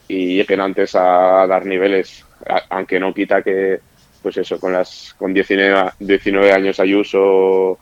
y 0.07 0.37
lleguen 0.37 0.59
antes 0.59 0.93
a 0.95 1.47
dar 1.47 1.65
niveles, 1.65 2.25
aunque 2.69 2.99
no 2.99 3.13
quita 3.13 3.41
que, 3.41 3.79
pues 4.23 4.37
eso, 4.37 4.59
con 4.59 4.73
las 4.73 5.13
con 5.17 5.33
19, 5.33 5.91
19 5.99 6.51
años 6.51 6.79
Ayuso 6.79 7.77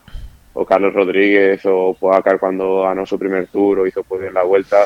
o, 0.54 0.65
Carlos 0.65 0.93
Rodríguez 0.93 1.62
o 1.65 1.95
Poacar 1.97 2.39
cuando 2.39 2.82
ganó 2.82 3.06
su 3.06 3.17
primer 3.17 3.47
tour 3.47 3.80
o 3.80 3.88
hizo 3.88 4.04
pues 4.04 4.23
en 4.23 4.34
la 4.34 4.43
vuelta, 4.43 4.86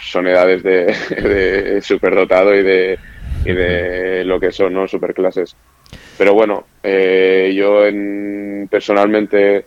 son 0.00 0.28
edades 0.28 0.62
de, 0.62 0.84
de 1.10 1.80
superdotado 1.82 2.54
y 2.54 2.62
de, 2.62 2.98
y 3.44 3.52
de 3.52 4.24
lo 4.24 4.38
que 4.38 4.52
son, 4.52 4.74
¿no? 4.74 4.86
Superclases. 4.86 5.56
Pero 6.16 6.34
bueno, 6.34 6.66
eh, 6.82 7.52
yo 7.56 7.86
en, 7.86 8.68
personalmente 8.70 9.64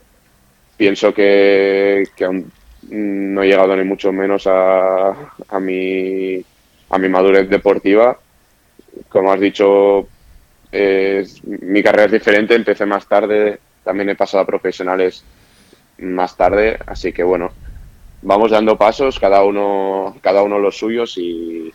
pienso 0.78 1.14
que, 1.14 2.06
que 2.16 2.24
aún 2.24 2.52
no 2.90 3.44
he 3.44 3.48
llegado 3.48 3.76
ni 3.76 3.84
mucho 3.84 4.14
menos 4.14 4.48
a, 4.48 5.10
a 5.50 5.60
mi 5.60 6.44
a 6.90 6.98
mi 6.98 7.10
madurez 7.10 7.50
deportiva. 7.50 8.18
Como 9.10 9.32
has 9.32 9.40
dicho, 9.40 10.08
mi 11.44 11.84
carrera 11.84 12.06
es 12.06 12.12
diferente, 12.12 12.56
empecé 12.56 12.86
más 12.86 13.08
tarde, 13.08 13.60
también 13.84 14.10
he 14.10 14.16
pasado 14.16 14.44
a 14.44 14.48
profesionales 14.48 15.24
más 16.00 16.36
tarde, 16.36 16.78
así 16.86 17.14
que 17.14 17.24
bueno, 17.24 17.52
vamos 18.22 18.52
dando 18.52 18.78
pasos, 18.78 19.20
cada 19.20 19.44
uno, 19.44 20.18
cada 20.22 20.44
uno 20.44 20.60
los 20.60 20.78
suyos 20.78 21.18
y, 21.18 21.72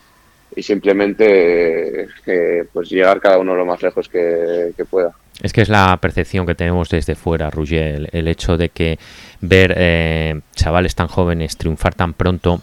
simplemente 0.58 2.08
eh, 2.26 2.64
pues 2.72 2.90
llegar 2.90 3.20
cada 3.20 3.38
uno 3.38 3.54
lo 3.54 3.64
más 3.64 3.80
lejos 3.82 4.08
que, 4.08 4.74
pueda. 4.90 5.12
Es 5.40 5.52
que 5.54 5.62
es 5.62 5.70
la 5.70 5.96
percepción 5.96 6.44
que 6.44 6.54
tenemos 6.54 6.90
desde 6.90 7.14
fuera, 7.14 7.48
Roger, 7.48 8.10
el, 8.12 8.28
hecho 8.28 8.58
de 8.58 8.68
que 8.68 8.98
ver 9.40 9.72
eh, 9.76 10.40
chavales 10.54 10.94
tan 10.94 11.06
jóvenes 11.06 11.56
triunfar 11.56 11.94
tan 11.94 12.12
pronto 12.12 12.60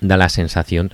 da 0.00 0.16
la 0.16 0.28
sensación 0.28 0.90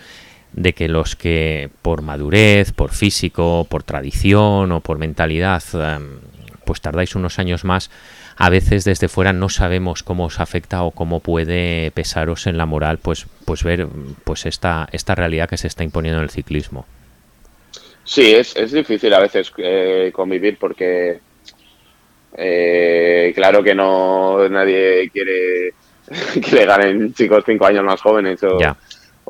de 0.53 0.73
que 0.73 0.89
los 0.89 1.17
que 1.17 1.71
por 1.83 2.03
madurez, 2.03 2.73
por 2.73 2.91
físico, 2.91 3.67
por 3.69 3.83
tradición 3.83 4.73
o 4.73 4.81
por 4.81 4.99
mentalidad, 4.99 5.63
em, 5.75 6.21
pues 6.65 6.81
tardáis 6.81 7.15
unos 7.15 7.39
años 7.39 7.65
más, 7.65 7.91
a 8.37 8.49
veces 8.49 8.85
desde 8.85 9.09
fuera 9.09 9.33
no 9.33 9.49
sabemos 9.49 10.03
cómo 10.03 10.25
os 10.25 10.41
afecta 10.41 10.83
o 10.83 10.93
cómo 10.93 11.21
puede 11.21 11.91
pesaros 11.93 12.47
en 12.47 12.57
la 12.57 12.67
moral, 12.67 12.99
pues, 12.99 13.27
pues 13.45 13.63
ver 13.65 13.87
pues 14.25 14.47
esta, 14.47 14.89
esta 14.93 15.15
realidad 15.15 15.49
que 15.49 15.57
se 15.57 15.67
está 15.67 15.85
imponiendo 15.85 16.19
en 16.19 16.25
el 16.25 16.31
ciclismo. 16.31 16.87
Sí, 18.05 18.35
es, 18.35 18.57
es 18.57 18.73
difícil 18.73 19.13
a 19.15 19.21
veces 19.21 19.53
eh, 19.59 20.11
convivir 20.13 20.57
porque 20.59 21.21
eh, 22.37 23.33
claro 23.35 23.63
que 23.63 23.75
no 23.75 24.49
nadie 24.49 25.11
quiere 25.11 25.75
que 26.43 26.57
le 26.57 26.65
ganen 26.65 27.13
chicos 27.15 27.45
cinco 27.45 27.67
años 27.67 27.85
más 27.85 28.01
jóvenes 28.01 28.43
o, 28.43 28.59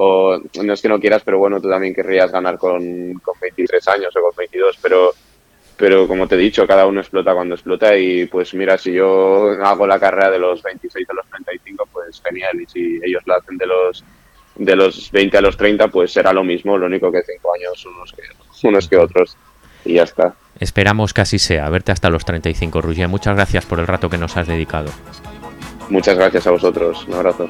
o 0.03 0.41
no 0.63 0.73
es 0.73 0.81
que 0.81 0.89
no 0.89 0.99
quieras, 0.99 1.23
pero 1.23 1.39
bueno, 1.39 1.61
tú 1.61 1.69
también 1.69 1.95
querrías 1.95 2.33
ganar 2.33 2.57
con, 2.57 3.13
con 3.23 3.35
23 3.39 3.87
años 3.89 4.17
o 4.17 4.23
con 4.23 4.35
22, 4.35 4.79
pero 4.81 5.13
pero 5.77 6.07
como 6.07 6.27
te 6.27 6.35
he 6.35 6.39
dicho, 6.39 6.67
cada 6.67 6.87
uno 6.87 7.01
explota 7.01 7.35
cuando 7.35 7.55
explota 7.55 7.97
y 7.97 8.27
pues 8.27 8.53
mira, 8.55 8.77
si 8.77 8.93
yo 8.93 9.51
hago 9.63 9.87
la 9.87 9.99
carrera 9.99 10.31
de 10.31 10.39
los 10.39 10.63
26 10.63 11.09
a 11.09 11.15
los 11.15 11.27
35, 11.27 11.89
pues 11.93 12.23
genial, 12.23 12.61
y 12.61 12.67
si 12.67 13.01
ellos 13.03 13.23
la 13.27 13.37
hacen 13.37 13.59
de 13.59 13.67
los 13.67 14.05
de 14.57 14.77
los 14.77 15.11
20 15.11 15.37
a 15.39 15.41
los 15.41 15.57
30, 15.57 15.89
pues 15.89 16.13
será 16.13 16.33
lo 16.33 16.45
mismo, 16.45 16.79
lo 16.79 16.87
único 16.87 17.13
que 17.13 17.23
5 17.23 17.55
años 17.55 17.87
unos 17.87 18.13
que, 18.13 18.23
unos 18.69 18.89
que 18.89 18.97
otros 18.97 19.37
y 19.85 19.95
ya 19.95 20.05
está. 20.05 20.35
Esperamos 20.59 21.13
que 21.13 21.23
así 21.23 21.39
sea, 21.39 21.69
verte 21.69 21.93
hasta 21.93 22.09
los 22.09 22.25
35, 22.25 22.81
Rugia. 22.81 23.09
Muchas 23.09 23.35
gracias 23.35 23.67
por 23.67 23.81
el 23.81 23.87
rato 23.87 24.09
que 24.09 24.19
nos 24.19 24.37
has 24.37 24.47
dedicado. 24.47 24.91
Muchas 25.91 26.17
gracias 26.17 26.47
a 26.47 26.51
vosotros, 26.51 27.07
un 27.07 27.15
abrazo. 27.15 27.49